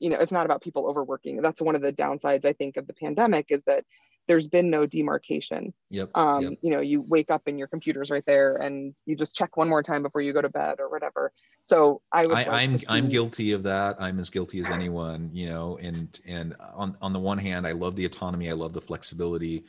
you 0.00 0.10
know, 0.10 0.20
it's 0.20 0.32
not 0.32 0.46
about 0.46 0.62
people 0.62 0.86
overworking. 0.86 1.42
That's 1.42 1.60
one 1.60 1.74
of 1.74 1.82
the 1.82 1.92
downsides 1.92 2.44
I 2.44 2.52
think 2.52 2.76
of 2.76 2.86
the 2.86 2.92
pandemic 2.92 3.46
is 3.50 3.62
that 3.64 3.84
there's 4.28 4.46
been 4.46 4.70
no 4.70 4.80
demarcation. 4.80 5.74
Yep, 5.90 6.10
um, 6.14 6.42
yep. 6.42 6.52
You 6.60 6.70
know, 6.70 6.80
you 6.80 7.02
wake 7.08 7.30
up 7.30 7.42
and 7.46 7.58
your 7.58 7.66
computer's 7.66 8.10
right 8.10 8.22
there, 8.26 8.56
and 8.56 8.94
you 9.06 9.16
just 9.16 9.34
check 9.34 9.56
one 9.56 9.68
more 9.68 9.82
time 9.82 10.02
before 10.02 10.20
you 10.20 10.32
go 10.32 10.42
to 10.42 10.48
bed 10.48 10.76
or 10.78 10.88
whatever. 10.88 11.32
So 11.62 12.02
I 12.12 12.26
would. 12.26 12.36
I, 12.36 12.44
like 12.44 12.48
I'm 12.48 12.78
see... 12.78 12.86
I'm 12.88 13.08
guilty 13.08 13.52
of 13.52 13.64
that. 13.64 13.96
I'm 13.98 14.20
as 14.20 14.30
guilty 14.30 14.60
as 14.60 14.70
anyone. 14.70 15.30
You 15.32 15.48
know, 15.48 15.78
and 15.82 16.18
and 16.26 16.54
on 16.74 16.96
on 17.02 17.12
the 17.12 17.18
one 17.18 17.38
hand, 17.38 17.66
I 17.66 17.72
love 17.72 17.96
the 17.96 18.04
autonomy. 18.04 18.50
I 18.50 18.54
love 18.54 18.72
the 18.72 18.80
flexibility, 18.80 19.64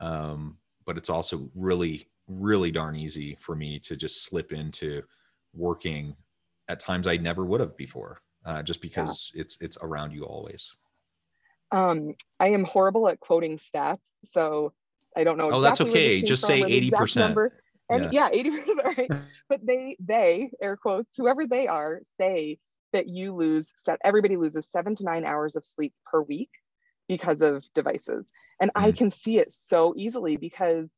um, 0.00 0.56
but 0.86 0.96
it's 0.96 1.10
also 1.10 1.50
really 1.54 2.08
really 2.28 2.70
darn 2.70 2.96
easy 2.96 3.36
for 3.40 3.54
me 3.54 3.78
to 3.78 3.96
just 3.96 4.24
slip 4.24 4.52
into 4.52 5.02
working 5.54 6.16
at 6.68 6.80
times 6.80 7.06
I 7.06 7.16
never 7.16 7.44
would 7.44 7.60
have 7.60 7.76
before 7.76 8.20
uh, 8.44 8.62
just 8.62 8.80
because 8.80 9.30
yeah. 9.34 9.42
it's 9.42 9.60
it's 9.60 9.78
around 9.82 10.12
you 10.12 10.24
always. 10.24 10.74
Um, 11.76 12.14
I 12.40 12.48
am 12.48 12.64
horrible 12.64 13.06
at 13.08 13.20
quoting 13.20 13.58
stats, 13.58 13.98
so 14.24 14.72
I 15.14 15.24
don't 15.24 15.36
know. 15.36 15.46
Exactly 15.46 15.58
oh, 15.58 15.62
that's 15.62 15.80
okay. 15.82 16.22
Just 16.22 16.46
say 16.46 16.62
eighty 16.62 16.90
percent. 16.90 17.36
And 17.90 18.12
yeah, 18.12 18.30
eighty 18.32 18.48
yeah, 18.48 18.60
percent. 18.66 18.98
Right. 18.98 19.12
but 19.50 19.60
they 19.62 19.96
they 20.00 20.50
air 20.62 20.76
quotes 20.76 21.12
whoever 21.16 21.46
they 21.46 21.66
are 21.66 22.00
say 22.18 22.58
that 22.94 23.08
you 23.08 23.34
lose 23.34 23.72
set 23.74 23.98
everybody 24.04 24.36
loses 24.36 24.70
seven 24.70 24.96
to 24.96 25.04
nine 25.04 25.24
hours 25.26 25.54
of 25.54 25.64
sleep 25.66 25.92
per 26.06 26.22
week 26.22 26.48
because 27.08 27.42
of 27.42 27.64
devices, 27.74 28.30
and 28.58 28.72
mm. 28.72 28.82
I 28.82 28.92
can 28.92 29.10
see 29.10 29.38
it 29.38 29.52
so 29.52 29.92
easily 29.96 30.38
because 30.38 30.88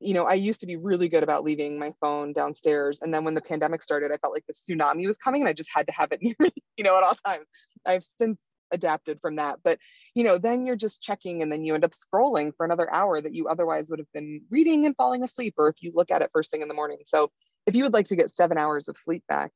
you 0.00 0.12
know, 0.12 0.24
I 0.24 0.34
used 0.34 0.60
to 0.60 0.66
be 0.66 0.76
really 0.76 1.08
good 1.08 1.22
about 1.22 1.44
leaving 1.44 1.78
my 1.78 1.94
phone 1.98 2.34
downstairs. 2.34 3.00
And 3.00 3.14
then 3.14 3.24
when 3.24 3.32
the 3.32 3.40
pandemic 3.40 3.82
started, 3.82 4.12
I 4.12 4.18
felt 4.18 4.34
like 4.34 4.44
the 4.46 4.52
tsunami 4.52 5.06
was 5.06 5.16
coming 5.16 5.40
and 5.40 5.48
I 5.48 5.54
just 5.54 5.70
had 5.72 5.86
to 5.86 5.92
have 5.94 6.12
it 6.12 6.18
near 6.22 6.34
me, 6.40 6.50
you 6.76 6.84
know, 6.84 6.96
at 6.96 7.02
all 7.02 7.14
times. 7.14 7.46
I've 7.86 8.04
since 8.04 8.42
adapted 8.74 9.20
from 9.20 9.36
that. 9.36 9.60
But, 9.64 9.78
you 10.14 10.24
know, 10.24 10.36
then 10.36 10.66
you're 10.66 10.76
just 10.76 11.02
checking 11.02 11.42
and 11.42 11.50
then 11.50 11.64
you 11.64 11.74
end 11.74 11.84
up 11.84 11.92
scrolling 11.92 12.52
for 12.56 12.66
another 12.66 12.92
hour 12.92 13.20
that 13.20 13.34
you 13.34 13.48
otherwise 13.48 13.88
would 13.88 13.98
have 13.98 14.12
been 14.12 14.42
reading 14.50 14.84
and 14.84 14.96
falling 14.96 15.22
asleep, 15.22 15.54
or 15.56 15.68
if 15.68 15.76
you 15.80 15.92
look 15.94 16.10
at 16.10 16.22
it 16.22 16.30
first 16.32 16.50
thing 16.50 16.62
in 16.62 16.68
the 16.68 16.74
morning. 16.74 16.98
So 17.06 17.30
if 17.66 17.74
you 17.74 17.84
would 17.84 17.92
like 17.92 18.06
to 18.08 18.16
get 18.16 18.30
seven 18.30 18.58
hours 18.58 18.88
of 18.88 18.96
sleep 18.96 19.24
back, 19.28 19.52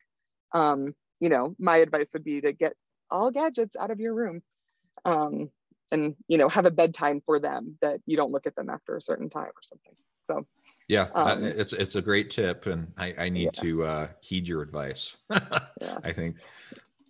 um, 0.55 0.95
you 1.21 1.29
know, 1.29 1.55
my 1.59 1.77
advice 1.77 2.11
would 2.15 2.25
be 2.25 2.41
to 2.41 2.53
get 2.53 2.75
all 3.11 3.31
gadgets 3.31 3.77
out 3.77 3.91
of 3.91 4.01
your 4.01 4.15
room. 4.15 4.43
Um, 5.05 5.51
and 5.91 6.17
you 6.29 6.37
know 6.37 6.51
have 6.51 6.67
a 6.67 6.71
bedtime 6.71 7.23
for 7.25 7.41
them 7.41 7.79
that 7.81 8.01
you 8.05 8.15
don't 8.15 8.31
look 8.31 8.47
at 8.47 8.55
them 8.55 8.69
after 8.69 8.95
a 8.95 9.01
certain 9.01 9.31
time 9.31 9.47
or 9.47 9.63
something 9.63 9.95
so 10.25 10.47
yeah, 10.89 11.09
um, 11.15 11.45
it's 11.45 11.75
it's 11.75 11.97
a 11.97 12.03
great 12.03 12.31
tip, 12.31 12.67
and 12.67 12.93
I, 12.97 13.15
I 13.19 13.29
need 13.29 13.51
yeah. 13.55 13.63
to 13.63 13.85
uh, 13.85 14.09
heed 14.21 14.49
your 14.49 14.63
advice. 14.63 15.19
yeah. 15.31 15.99
I 16.03 16.13
think 16.13 16.37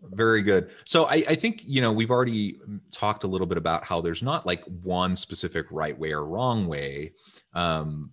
very 0.02 0.42
good. 0.42 0.70
So 0.84 1.04
I, 1.04 1.24
I 1.28 1.34
think 1.34 1.62
you 1.64 1.80
know 1.80 1.92
we've 1.92 2.11
already 2.11 2.58
talked 2.92 3.24
a 3.24 3.26
little 3.26 3.46
bit 3.46 3.58
about 3.58 3.84
how 3.84 4.00
there's 4.00 4.22
not 4.22 4.46
like 4.46 4.64
one 4.82 5.16
specific 5.16 5.66
right 5.70 5.98
way 5.98 6.12
or 6.12 6.24
wrong 6.24 6.66
way. 6.66 7.12
Um, 7.54 8.12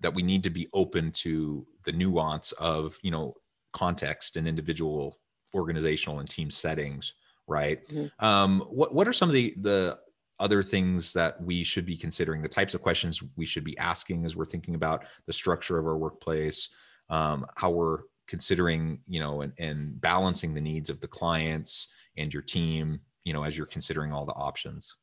that 0.00 0.12
we 0.12 0.22
need 0.22 0.42
to 0.42 0.50
be 0.50 0.68
open 0.74 1.12
to 1.12 1.66
the 1.84 1.92
nuance 1.92 2.52
of 2.52 2.98
you 3.02 3.10
know 3.10 3.34
context 3.72 4.36
and 4.36 4.46
individual 4.46 5.18
organizational 5.54 6.18
and 6.18 6.28
team 6.28 6.50
settings 6.50 7.14
right 7.46 7.86
mm-hmm. 7.88 8.24
um, 8.24 8.60
what 8.68 8.92
what 8.92 9.08
are 9.08 9.12
some 9.14 9.28
of 9.28 9.32
the 9.32 9.54
the 9.56 9.98
other 10.40 10.62
things 10.62 11.12
that 11.12 11.40
we 11.42 11.62
should 11.62 11.86
be 11.86 11.96
considering, 11.96 12.42
the 12.42 12.48
types 12.48 12.74
of 12.74 12.82
questions 12.82 13.22
we 13.36 13.46
should 13.46 13.64
be 13.64 13.78
asking 13.78 14.24
as 14.24 14.34
we're 14.34 14.44
thinking 14.44 14.74
about 14.74 15.04
the 15.26 15.32
structure 15.32 15.78
of 15.78 15.86
our 15.86 15.96
workplace, 15.96 16.70
um, 17.08 17.46
how 17.56 17.70
we're 17.70 18.00
considering, 18.26 19.00
you 19.06 19.20
know, 19.20 19.42
and, 19.42 19.52
and 19.58 20.00
balancing 20.00 20.54
the 20.54 20.60
needs 20.60 20.90
of 20.90 21.00
the 21.00 21.08
clients 21.08 21.88
and 22.16 22.32
your 22.32 22.42
team, 22.42 23.00
you 23.24 23.32
know, 23.32 23.44
as 23.44 23.56
you're 23.56 23.66
considering 23.66 24.12
all 24.12 24.24
the 24.24 24.32
options? 24.32 24.96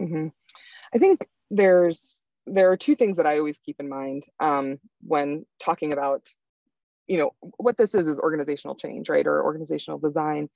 Mm-hmm. 0.00 0.28
I 0.94 0.98
think 0.98 1.26
there's 1.50 2.26
there 2.46 2.70
are 2.70 2.76
two 2.76 2.94
things 2.94 3.16
that 3.16 3.26
I 3.26 3.38
always 3.38 3.58
keep 3.58 3.76
in 3.78 3.88
mind 3.88 4.24
um, 4.40 4.78
when 5.02 5.46
talking 5.60 5.92
about, 5.92 6.26
you 7.06 7.18
know, 7.18 7.30
what 7.58 7.76
this 7.76 7.94
is 7.94 8.08
is 8.08 8.18
organizational 8.18 8.74
change, 8.74 9.08
right, 9.08 9.26
or 9.26 9.44
organizational 9.44 9.98
design. 9.98 10.48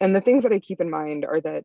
And 0.00 0.14
the 0.14 0.20
things 0.20 0.42
that 0.42 0.52
I 0.52 0.58
keep 0.58 0.80
in 0.80 0.90
mind 0.90 1.24
are 1.24 1.40
that 1.40 1.64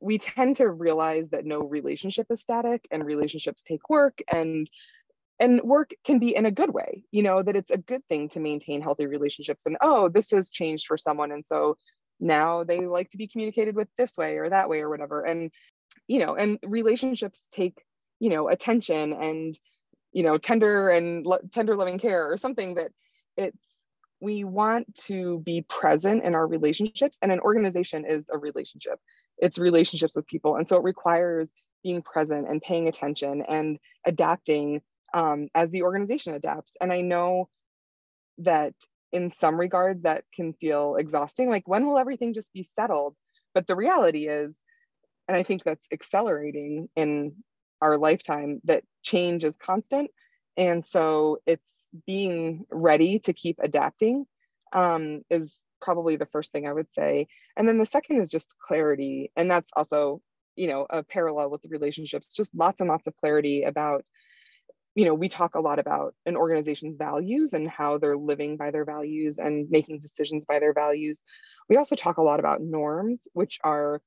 we 0.00 0.18
tend 0.18 0.56
to 0.56 0.68
realize 0.68 1.30
that 1.30 1.44
no 1.44 1.60
relationship 1.60 2.26
is 2.30 2.40
static 2.40 2.86
and 2.90 3.04
relationships 3.04 3.62
take 3.62 3.88
work 3.88 4.18
and 4.30 4.70
and 5.42 5.60
work 5.62 5.90
can 6.04 6.18
be 6.18 6.34
in 6.34 6.46
a 6.46 6.50
good 6.50 6.72
way 6.72 7.04
you 7.10 7.22
know 7.22 7.42
that 7.42 7.56
it's 7.56 7.70
a 7.70 7.76
good 7.76 8.02
thing 8.08 8.28
to 8.28 8.40
maintain 8.40 8.80
healthy 8.80 9.06
relationships 9.06 9.66
and 9.66 9.76
oh 9.82 10.08
this 10.08 10.30
has 10.30 10.48
changed 10.50 10.86
for 10.86 10.96
someone 10.96 11.32
and 11.32 11.44
so 11.44 11.76
now 12.22 12.64
they 12.64 12.86
like 12.86 13.10
to 13.10 13.18
be 13.18 13.26
communicated 13.26 13.74
with 13.74 13.88
this 13.98 14.16
way 14.16 14.38
or 14.38 14.48
that 14.48 14.68
way 14.68 14.80
or 14.80 14.88
whatever. 14.88 15.22
And 15.22 15.50
you 16.08 16.20
know 16.20 16.34
and 16.34 16.58
relationships 16.62 17.48
take 17.52 17.82
you 18.18 18.30
know 18.30 18.48
attention 18.48 19.12
and 19.12 19.58
you 20.12 20.22
know 20.22 20.38
tender 20.38 20.88
and 20.88 21.26
lo- 21.26 21.40
tender 21.50 21.76
loving 21.76 21.98
care 21.98 22.30
or 22.30 22.36
something 22.36 22.76
that 22.76 22.92
it's 23.36 23.58
we 24.20 24.44
want 24.44 24.94
to 24.94 25.40
be 25.40 25.62
present 25.68 26.22
in 26.22 26.34
our 26.34 26.46
relationships 26.46 27.18
and 27.22 27.32
an 27.32 27.40
organization 27.40 28.04
is 28.08 28.30
a 28.32 28.38
relationship. 28.38 29.00
It's 29.38 29.58
relationships 29.58 30.14
with 30.14 30.26
people 30.26 30.56
and 30.56 30.66
so 30.66 30.76
it 30.76 30.84
requires 30.84 31.52
being 31.82 32.02
present 32.02 32.48
and 32.48 32.62
paying 32.62 32.88
attention 32.88 33.42
and 33.42 33.78
adapting 34.06 34.80
um, 35.14 35.48
as 35.54 35.70
the 35.70 35.82
organization 35.82 36.34
adapts 36.34 36.76
and 36.80 36.92
i 36.92 37.00
know 37.00 37.48
that 38.38 38.74
in 39.12 39.30
some 39.30 39.58
regards 39.58 40.02
that 40.02 40.24
can 40.34 40.52
feel 40.54 40.96
exhausting 40.96 41.48
like 41.48 41.66
when 41.68 41.86
will 41.86 41.98
everything 41.98 42.32
just 42.32 42.52
be 42.52 42.62
settled 42.62 43.14
but 43.54 43.66
the 43.66 43.76
reality 43.76 44.26
is 44.26 44.62
and 45.28 45.36
i 45.36 45.42
think 45.42 45.62
that's 45.62 45.86
accelerating 45.92 46.88
in 46.96 47.34
our 47.80 47.98
lifetime 47.98 48.60
that 48.64 48.84
change 49.02 49.44
is 49.44 49.56
constant 49.56 50.10
and 50.56 50.84
so 50.84 51.38
it's 51.46 51.88
being 52.06 52.64
ready 52.70 53.18
to 53.18 53.32
keep 53.32 53.58
adapting 53.62 54.26
um, 54.72 55.22
is 55.30 55.60
probably 55.80 56.16
the 56.16 56.26
first 56.26 56.52
thing 56.52 56.66
I 56.66 56.72
would 56.72 56.90
say. 56.90 57.26
And 57.56 57.68
then 57.68 57.78
the 57.78 57.86
second 57.86 58.20
is 58.20 58.30
just 58.30 58.54
clarity. 58.58 59.30
And 59.36 59.50
that's 59.50 59.70
also, 59.76 60.22
you 60.56 60.68
know, 60.68 60.86
a 60.88 61.02
parallel 61.02 61.50
with 61.50 61.62
the 61.62 61.68
relationships, 61.68 62.34
just 62.34 62.54
lots 62.54 62.80
and 62.80 62.88
lots 62.88 63.06
of 63.06 63.16
clarity 63.16 63.64
about, 63.64 64.04
you 64.94 65.04
know, 65.04 65.14
we 65.14 65.28
talk 65.28 65.54
a 65.54 65.60
lot 65.60 65.78
about 65.78 66.14
an 66.26 66.36
organization's 66.36 66.96
values 66.96 67.54
and 67.54 67.68
how 67.68 67.98
they're 67.98 68.16
living 68.16 68.56
by 68.56 68.70
their 68.70 68.84
values 68.84 69.38
and 69.38 69.70
making 69.70 69.98
decisions 70.00 70.44
by 70.44 70.58
their 70.58 70.74
values. 70.74 71.22
We 71.68 71.76
also 71.76 71.96
talk 71.96 72.18
a 72.18 72.22
lot 72.22 72.40
about 72.40 72.60
norms, 72.60 73.26
which 73.32 73.58
are 73.64 74.02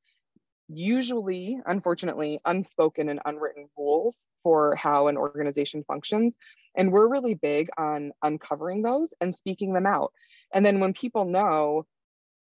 usually, 0.67 1.59
unfortunately, 1.65 2.39
unspoken 2.45 3.09
and 3.09 3.19
unwritten 3.25 3.67
rules 3.77 4.27
for 4.43 4.75
how 4.75 5.07
an 5.07 5.17
organization 5.17 5.83
functions. 5.87 6.37
And 6.75 6.91
we're 6.91 7.07
really 7.07 7.35
big 7.35 7.69
on 7.77 8.11
uncovering 8.21 8.81
those 8.81 9.13
and 9.21 9.35
speaking 9.35 9.73
them 9.73 9.85
out. 9.85 10.11
And 10.53 10.65
then 10.65 10.79
when 10.79 10.93
people 10.93 11.25
know, 11.25 11.85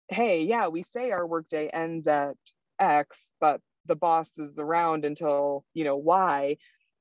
hey, 0.10 0.44
yeah, 0.44 0.68
we 0.68 0.84
say 0.84 1.12
our 1.12 1.26
workday 1.26 1.68
ends 1.68 2.08
at 2.08 2.36
X, 2.80 3.34
but 3.40 3.62
the 3.86 3.96
boss 3.96 4.38
is 4.38 4.58
around 4.58 5.06
until, 5.06 5.66
you 5.74 5.84
know, 5.84 5.98
Y, 5.98 6.58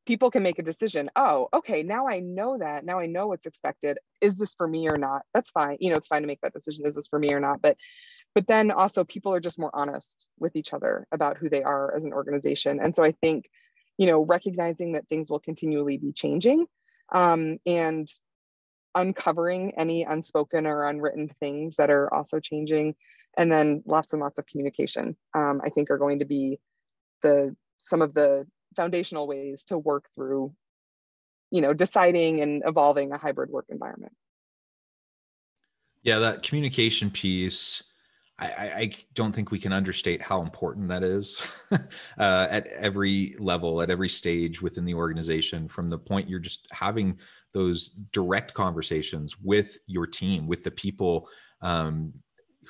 people 0.07 0.31
can 0.31 0.43
make 0.43 0.59
a 0.59 0.63
decision. 0.63 1.11
Oh, 1.15 1.49
okay, 1.55 1.83
now 1.83 2.09
I 2.09 2.21
know 2.21 2.59
that. 2.59 2.85
Now 2.85 2.99
I 2.99 3.07
know 3.07 3.29
what's 3.29 3.47
expected. 3.47 3.99
Is 4.21 4.35
this 4.35 4.55
for 4.55 4.67
me 4.67 4.89
or 4.89 4.99
not? 4.99 5.23
That's 5.33 5.51
fine. 5.51 5.77
You 5.81 5.91
know, 5.91 5.97
it's 5.97 6.09
fine 6.09 6.23
to 6.23 6.27
make 6.27 6.41
that 6.43 6.53
decision. 6.53 6.87
Is 6.87 6.97
this 6.97 7.09
for 7.09 7.19
me 7.19 7.33
or 7.33 7.41
not? 7.41 7.63
But 7.63 7.77
but 8.35 8.47
then 8.47 8.71
also 8.71 9.05
people 9.05 9.33
are 9.35 9.41
just 9.41 9.59
more 9.59 9.75
honest 9.75 10.29
with 10.39 10.57
each 10.57 10.73
other 10.73 11.07
about 11.13 11.37
who 11.37 11.51
they 11.51 11.63
are 11.63 11.95
as 11.95 12.05
an 12.05 12.13
organization. 12.13 12.81
And 12.83 12.95
so 12.95 13.05
I 13.05 13.13
think, 13.13 13.51
you 13.99 14.07
know, 14.07 14.25
recognizing 14.25 14.93
that 14.93 15.07
things 15.09 15.29
will 15.29 15.39
continually 15.39 15.99
be 15.99 16.13
changing 16.13 16.67
um, 17.15 17.59
and 17.67 18.09
uncovering 18.95 19.73
any 19.77 20.03
unspoken 20.05 20.67
or 20.67 20.85
unwritten 20.85 21.31
things 21.41 21.77
that 21.77 21.91
are 21.91 22.13
also 22.13 22.41
changing 22.41 22.95
and 23.37 23.51
then 23.51 23.83
lots 23.87 24.13
and 24.13 24.21
lots 24.21 24.39
of 24.39 24.47
communication 24.47 25.17
um, 25.35 25.63
i 25.65 25.71
think 25.71 25.91
are 25.91 25.97
going 25.97 26.19
to 26.19 26.27
be 26.27 26.59
the 27.23 27.57
some 27.79 28.03
of 28.03 28.13
the 28.13 28.47
foundational 28.77 29.27
ways 29.27 29.65
to 29.65 29.79
work 29.79 30.07
through 30.15 30.53
you 31.51 31.61
know 31.61 31.73
deciding 31.73 32.41
and 32.41 32.63
evolving 32.67 33.13
a 33.13 33.19
hybrid 33.19 33.51
work 33.51 33.67
environment 33.69 34.13
yeah 36.03 36.19
that 36.19 36.43
communication 36.43 37.11
piece 37.11 37.83
I, 38.39 38.73
I, 38.75 38.93
don't 39.15 39.33
think 39.33 39.51
we 39.51 39.59
can 39.59 39.73
understate 39.73 40.21
how 40.21 40.41
important 40.41 40.89
that 40.89 41.05
is 41.05 41.69
uh, 42.19 42.49
at 42.51 42.67
every 42.73 43.35
level, 43.39 43.83
at 43.83 43.91
every 43.91 44.09
stage 44.09 44.61
within 44.61 44.85
the 44.85 44.95
organization. 44.95 45.69
From 45.69 45.89
the 45.89 45.99
point 45.99 46.29
you're 46.29 46.41
just 46.41 46.67
having 46.73 47.19
those 47.53 47.91
direct 48.13 48.55
conversations 48.55 49.39
with 49.39 49.77
your 49.87 50.07
team, 50.07 50.47
with 50.47 50.65
the 50.65 50.71
people 50.71 51.29
um, 51.61 52.13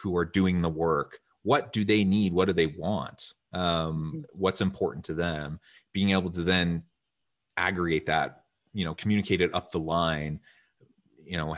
who 0.00 0.16
are 0.16 0.24
doing 0.24 0.60
the 0.60 0.68
work. 0.68 1.20
What 1.42 1.72
do 1.72 1.84
they 1.84 2.04
need? 2.04 2.32
What 2.32 2.46
do 2.46 2.52
they 2.52 2.66
want? 2.66 3.32
Um, 3.54 4.12
mm-hmm. 4.14 4.20
what's 4.32 4.60
important 4.60 5.04
to 5.06 5.14
them? 5.14 5.60
Being 5.92 6.10
able 6.10 6.30
to 6.30 6.42
then 6.42 6.84
aggregate 7.56 8.06
that, 8.06 8.44
you 8.72 8.84
know, 8.84 8.94
communicate 8.94 9.40
it 9.40 9.54
up 9.54 9.70
the 9.70 9.80
line 9.80 10.40
you 11.24 11.36
know 11.36 11.56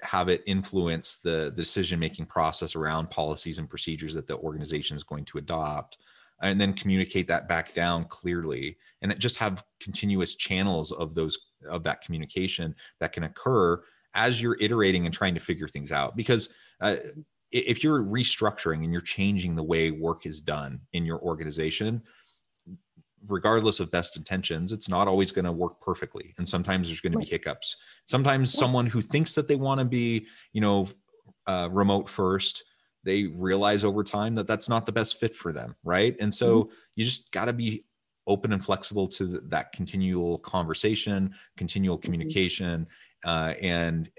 have 0.00 0.30
it 0.30 0.42
influence 0.46 1.18
the, 1.18 1.52
decision 1.54 2.00
making 2.00 2.24
process 2.24 2.74
around 2.74 3.10
policies 3.10 3.58
and 3.58 3.68
procedures 3.68 4.14
that 4.14 4.26
the 4.26 4.38
organization 4.38 4.96
is 4.96 5.02
going 5.02 5.26
to 5.26 5.36
adopt 5.36 5.98
and 6.42 6.60
then 6.60 6.72
communicate 6.72 7.26
that 7.28 7.48
back 7.48 7.72
down 7.74 8.04
clearly 8.04 8.76
and 9.02 9.18
just 9.18 9.36
have 9.36 9.64
continuous 9.80 10.34
channels 10.34 10.92
of 10.92 11.14
those 11.14 11.38
of 11.68 11.82
that 11.82 12.02
communication 12.02 12.74
that 13.00 13.12
can 13.12 13.24
occur 13.24 13.80
as 14.14 14.40
you're 14.40 14.56
iterating 14.60 15.06
and 15.06 15.14
trying 15.14 15.34
to 15.34 15.40
figure 15.40 15.68
things 15.68 15.90
out. 15.90 16.14
Because 16.16 16.50
uh, 16.80 16.96
if 17.50 17.82
you're 17.82 18.02
restructuring 18.02 18.84
and 18.84 18.92
you're 18.92 19.00
changing 19.00 19.54
the 19.54 19.62
way 19.62 19.90
work 19.90 20.26
is 20.26 20.40
done 20.40 20.80
in 20.92 21.04
your 21.04 21.20
organization 21.20 22.02
regardless 23.28 23.80
of 23.80 23.90
best 23.90 24.16
intentions, 24.16 24.72
it's 24.72 24.88
not 24.88 25.08
always 25.08 25.32
going 25.32 25.44
to 25.44 25.52
work 25.52 25.80
perfectly. 25.80 26.34
And 26.38 26.48
sometimes 26.48 26.88
there's 26.88 27.00
going 27.00 27.12
to 27.12 27.18
be 27.18 27.24
hiccups. 27.24 27.76
Sometimes 28.06 28.52
someone 28.52 28.86
who 28.86 29.00
thinks 29.00 29.34
that 29.34 29.48
they 29.48 29.56
want 29.56 29.78
to 29.80 29.84
be, 29.84 30.26
you 30.52 30.60
know, 30.60 30.88
uh, 31.46 31.68
remote 31.70 32.08
first, 32.08 32.64
they 33.04 33.24
realize 33.24 33.84
over 33.84 34.02
time 34.02 34.34
that 34.34 34.46
that's 34.46 34.68
not 34.68 34.86
the 34.86 34.92
best 34.92 35.20
fit 35.20 35.36
for 35.36 35.52
them. 35.52 35.76
Right. 35.84 36.16
And 36.20 36.32
so 36.32 36.64
mm-hmm. 36.64 36.74
you 36.96 37.04
just 37.04 37.32
got 37.32 37.46
to 37.46 37.52
be 37.52 37.84
open 38.26 38.52
and 38.52 38.64
flexible 38.64 39.06
to 39.06 39.26
that 39.26 39.72
continual 39.72 40.38
conversation, 40.38 41.34
continual 41.56 41.96
mm-hmm. 41.96 42.04
communication. 42.04 42.86
Mm-hmm. 43.24 43.28
Uh, 43.28 43.54
and 43.62 44.10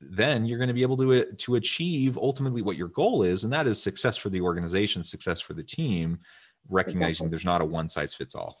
then 0.00 0.46
you're 0.46 0.58
going 0.58 0.68
to 0.68 0.74
be 0.74 0.82
able 0.82 0.96
to 0.96 1.24
to 1.32 1.56
achieve 1.56 2.16
ultimately 2.16 2.62
what 2.62 2.76
your 2.76 2.88
goal 2.88 3.22
is 3.22 3.42
and 3.42 3.52
that 3.52 3.66
is 3.66 3.82
success 3.82 4.16
for 4.16 4.28
the 4.30 4.40
organization 4.40 5.02
success 5.02 5.40
for 5.40 5.54
the 5.54 5.62
team 5.62 6.18
recognizing 6.68 7.26
exactly. 7.26 7.28
there's 7.30 7.44
not 7.44 7.62
a 7.62 7.64
one 7.64 7.88
size 7.88 8.14
fits 8.14 8.34
all 8.34 8.58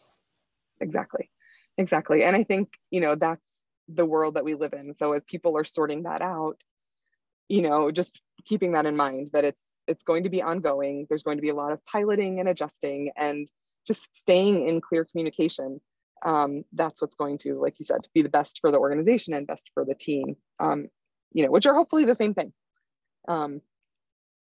exactly. 0.80 1.30
Exactly. 1.76 2.24
And 2.24 2.34
i 2.34 2.42
think 2.42 2.74
you 2.90 3.00
know 3.00 3.14
that's 3.14 3.64
the 3.88 4.06
world 4.06 4.34
that 4.34 4.44
we 4.44 4.54
live 4.54 4.74
in. 4.74 4.92
So 4.92 5.12
as 5.12 5.24
people 5.24 5.56
are 5.56 5.64
sorting 5.64 6.02
that 6.04 6.20
out 6.20 6.62
you 7.48 7.62
know 7.62 7.90
just 7.90 8.20
keeping 8.44 8.72
that 8.72 8.84
in 8.84 8.96
mind 8.96 9.30
that 9.32 9.44
it's 9.44 9.64
it's 9.86 10.04
going 10.04 10.24
to 10.24 10.30
be 10.30 10.42
ongoing. 10.42 11.06
There's 11.08 11.22
going 11.22 11.38
to 11.38 11.42
be 11.42 11.48
a 11.48 11.54
lot 11.54 11.72
of 11.72 11.84
piloting 11.86 12.40
and 12.40 12.48
adjusting 12.48 13.10
and 13.16 13.50
just 13.86 14.14
staying 14.14 14.68
in 14.68 14.82
clear 14.82 15.06
communication. 15.06 15.80
Um, 16.22 16.64
that's 16.74 17.00
what's 17.00 17.16
going 17.16 17.38
to 17.38 17.60
like 17.60 17.78
you 17.78 17.84
said 17.84 18.00
be 18.12 18.22
the 18.22 18.28
best 18.28 18.58
for 18.60 18.70
the 18.70 18.78
organization 18.78 19.34
and 19.34 19.46
best 19.46 19.70
for 19.72 19.84
the 19.84 19.94
team. 19.94 20.36
Um, 20.58 20.88
you 21.32 21.44
know 21.44 21.50
which 21.50 21.66
are 21.66 21.74
hopefully 21.74 22.04
the 22.04 22.14
same 22.14 22.34
thing. 22.34 22.52
Um, 23.28 23.60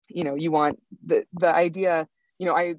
you 0.09 0.25
know 0.25 0.35
you 0.35 0.51
want 0.51 0.81
the 1.05 1.25
the 1.33 1.55
idea 1.55 2.09
you 2.39 2.47
know 2.47 2.57
i 2.57 2.77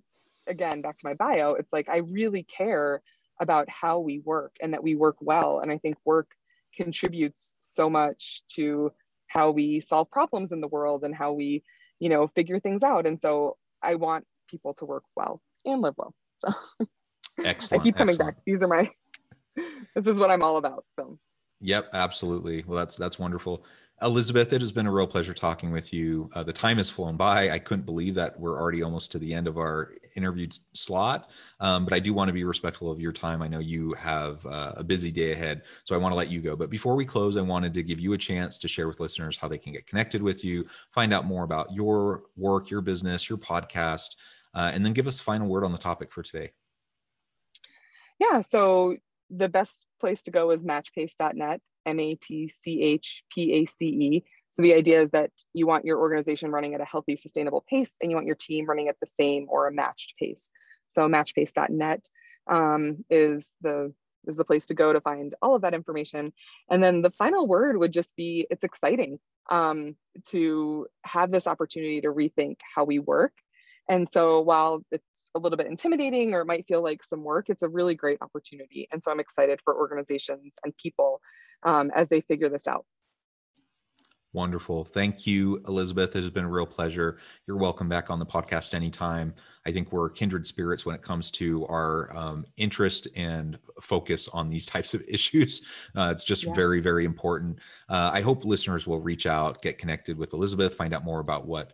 again 0.47 0.81
back 0.81 0.95
to 0.97 1.05
my 1.05 1.13
bio 1.13 1.53
it's 1.53 1.73
like 1.73 1.89
i 1.89 1.97
really 1.97 2.43
care 2.43 3.01
about 3.39 3.69
how 3.69 3.99
we 3.99 4.19
work 4.19 4.55
and 4.61 4.73
that 4.73 4.83
we 4.83 4.95
work 4.95 5.17
well. 5.21 5.59
And 5.59 5.71
i 5.71 5.77
think 5.77 5.97
work 6.05 6.31
contributes 6.75 7.57
so 7.59 7.89
much 7.89 8.43
to 8.49 8.91
how 9.27 9.51
we 9.51 9.79
solve 9.79 10.09
problems 10.11 10.51
in 10.51 10.61
the 10.61 10.67
world 10.67 11.03
and 11.03 11.15
how 11.15 11.33
we 11.33 11.63
you 11.99 12.09
know 12.09 12.27
figure 12.27 12.59
things 12.59 12.83
out. 12.83 13.07
And 13.07 13.19
so 13.19 13.57
i 13.81 13.95
want 13.95 14.25
people 14.49 14.73
to 14.75 14.85
work 14.85 15.03
well 15.15 15.41
and 15.65 15.81
live 15.81 15.95
well. 15.97 16.13
So 17.39 17.47
excellent 17.47 17.81
i 17.81 17.83
keep 17.83 17.95
coming 17.95 18.15
excellent. 18.15 18.35
back. 18.35 18.43
These 18.47 18.63
are 18.63 18.67
my 18.67 18.89
this 19.95 20.07
is 20.07 20.19
what 20.19 20.31
i'm 20.31 20.41
all 20.41 20.57
about 20.57 20.85
so. 20.99 21.19
Yep 21.59 21.89
absolutely. 21.93 22.63
Well 22.65 22.79
that's 22.79 22.95
that's 22.95 23.19
wonderful 23.19 23.63
Elizabeth, 24.03 24.53
it 24.53 24.61
has 24.61 24.71
been 24.71 24.85
a 24.85 24.91
real 24.91 25.07
pleasure 25.07 25.33
talking 25.33 25.71
with 25.71 25.91
you. 25.91 26.29
Uh, 26.35 26.43
the 26.43 26.53
time 26.53 26.77
has 26.77 26.87
flown 26.87 27.17
by. 27.17 27.49
I 27.49 27.57
couldn't 27.57 27.85
believe 27.85 28.13
that 28.13 28.39
we're 28.39 28.59
already 28.59 28.83
almost 28.83 29.11
to 29.13 29.19
the 29.19 29.33
end 29.33 29.47
of 29.47 29.57
our 29.57 29.95
interviewed 30.15 30.55
slot, 30.73 31.31
um, 31.59 31.83
but 31.83 31.93
I 31.93 31.99
do 31.99 32.13
want 32.13 32.29
to 32.29 32.33
be 32.33 32.43
respectful 32.43 32.91
of 32.91 33.01
your 33.01 33.11
time. 33.11 33.41
I 33.41 33.47
know 33.47 33.57
you 33.57 33.93
have 33.93 34.45
uh, 34.45 34.73
a 34.77 34.83
busy 34.83 35.11
day 35.11 35.31
ahead, 35.31 35.63
so 35.83 35.95
I 35.95 35.97
want 35.97 36.11
to 36.11 36.15
let 36.15 36.29
you 36.29 36.41
go. 36.41 36.55
But 36.55 36.69
before 36.69 36.95
we 36.95 37.05
close, 37.05 37.37
I 37.37 37.41
wanted 37.41 37.73
to 37.73 37.81
give 37.81 37.99
you 37.99 38.13
a 38.13 38.17
chance 38.19 38.59
to 38.59 38.67
share 38.67 38.87
with 38.87 38.99
listeners 38.99 39.35
how 39.35 39.47
they 39.47 39.57
can 39.57 39.73
get 39.73 39.87
connected 39.87 40.21
with 40.21 40.43
you, 40.43 40.67
find 40.91 41.11
out 41.11 41.25
more 41.25 41.43
about 41.43 41.73
your 41.73 42.25
work, 42.35 42.69
your 42.69 42.81
business, 42.81 43.27
your 43.27 43.39
podcast, 43.39 44.15
uh, 44.53 44.69
and 44.75 44.85
then 44.85 44.93
give 44.93 45.07
us 45.07 45.19
a 45.19 45.23
final 45.23 45.47
word 45.47 45.63
on 45.63 45.71
the 45.71 45.77
topic 45.77 46.11
for 46.11 46.21
today. 46.21 46.51
Yeah, 48.19 48.41
so 48.41 48.97
the 49.29 49.49
best 49.49 49.85
place 49.99 50.23
to 50.23 50.31
go 50.31 50.51
is 50.51 50.63
matchpace.net 50.63 51.61
M 51.85 51.99
A 51.99 52.15
T 52.15 52.47
C 52.47 52.81
H 52.81 53.23
P 53.33 53.53
A 53.53 53.65
C 53.65 53.85
E. 53.87 54.23
So 54.49 54.61
the 54.61 54.73
idea 54.73 55.01
is 55.01 55.11
that 55.11 55.31
you 55.53 55.67
want 55.67 55.85
your 55.85 55.99
organization 55.99 56.51
running 56.51 56.73
at 56.73 56.81
a 56.81 56.85
healthy, 56.85 57.15
sustainable 57.15 57.63
pace, 57.69 57.95
and 58.01 58.09
you 58.09 58.15
want 58.15 58.27
your 58.27 58.37
team 58.39 58.65
running 58.65 58.87
at 58.87 58.97
the 58.99 59.07
same 59.07 59.45
or 59.49 59.67
a 59.67 59.73
matched 59.73 60.13
pace. 60.19 60.51
So 60.87 61.07
matchpace.net 61.07 62.07
um, 62.49 63.03
is 63.09 63.53
the 63.61 63.93
is 64.27 64.35
the 64.35 64.45
place 64.45 64.67
to 64.67 64.73
go 64.73 64.91
to 64.91 64.99
find 65.01 65.35
all 65.41 65.55
of 65.55 65.61
that 65.61 65.73
information. 65.73 66.33
And 66.69 66.83
then 66.83 67.01
the 67.01 67.11
final 67.11 67.47
word 67.47 67.77
would 67.77 67.93
just 67.93 68.15
be 68.15 68.45
it's 68.49 68.63
exciting 68.63 69.19
um, 69.49 69.95
to 70.29 70.87
have 71.03 71.31
this 71.31 71.47
opportunity 71.47 72.01
to 72.01 72.09
rethink 72.09 72.57
how 72.75 72.83
we 72.83 72.99
work. 72.99 73.33
And 73.89 74.07
so 74.07 74.41
while 74.41 74.83
it's 74.91 75.06
a 75.35 75.39
little 75.39 75.57
bit 75.57 75.67
intimidating 75.67 76.33
or 76.33 76.41
it 76.41 76.45
might 76.45 76.67
feel 76.67 76.83
like 76.83 77.03
some 77.03 77.23
work, 77.23 77.49
it's 77.49 77.63
a 77.63 77.69
really 77.69 77.95
great 77.95 78.17
opportunity. 78.21 78.87
And 78.91 79.01
so 79.01 79.11
I'm 79.11 79.19
excited 79.19 79.59
for 79.63 79.75
organizations 79.75 80.55
and 80.63 80.75
people 80.77 81.21
um, 81.63 81.91
as 81.95 82.07
they 82.09 82.21
figure 82.21 82.49
this 82.49 82.67
out. 82.67 82.85
Wonderful. 84.33 84.83
Thank 84.83 85.25
you, 85.25 85.63
Elizabeth. 85.67 86.15
It 86.15 86.21
has 86.21 86.29
been 86.29 86.43
a 86.43 86.49
real 86.49 86.65
pleasure. 86.65 87.17
You're 87.47 87.57
welcome 87.57 87.87
back 87.87 88.09
on 88.09 88.19
the 88.19 88.25
podcast 88.25 88.73
anytime. 88.73 89.33
I 89.65 89.71
think 89.71 89.91
we're 89.91 90.09
kindred 90.09 90.45
spirits 90.45 90.85
when 90.85 90.93
it 90.93 91.01
comes 91.01 91.31
to 91.31 91.65
our 91.67 92.15
um, 92.15 92.45
interest 92.57 93.07
and 93.15 93.57
focus 93.81 94.27
on 94.27 94.49
these 94.49 94.65
types 94.67 94.93
of 94.93 95.01
issues. 95.07 95.61
Uh, 95.95 96.09
it's 96.11 96.23
just 96.23 96.45
yeah. 96.45 96.53
very, 96.53 96.81
very 96.81 97.05
important. 97.05 97.57
Uh, 97.89 98.11
I 98.13 98.21
hope 98.21 98.43
listeners 98.43 98.85
will 98.85 98.99
reach 98.99 99.25
out, 99.25 99.61
get 99.61 99.77
connected 99.77 100.17
with 100.17 100.33
Elizabeth, 100.33 100.75
find 100.75 100.93
out 100.93 101.05
more 101.05 101.19
about 101.19 101.47
what 101.47 101.73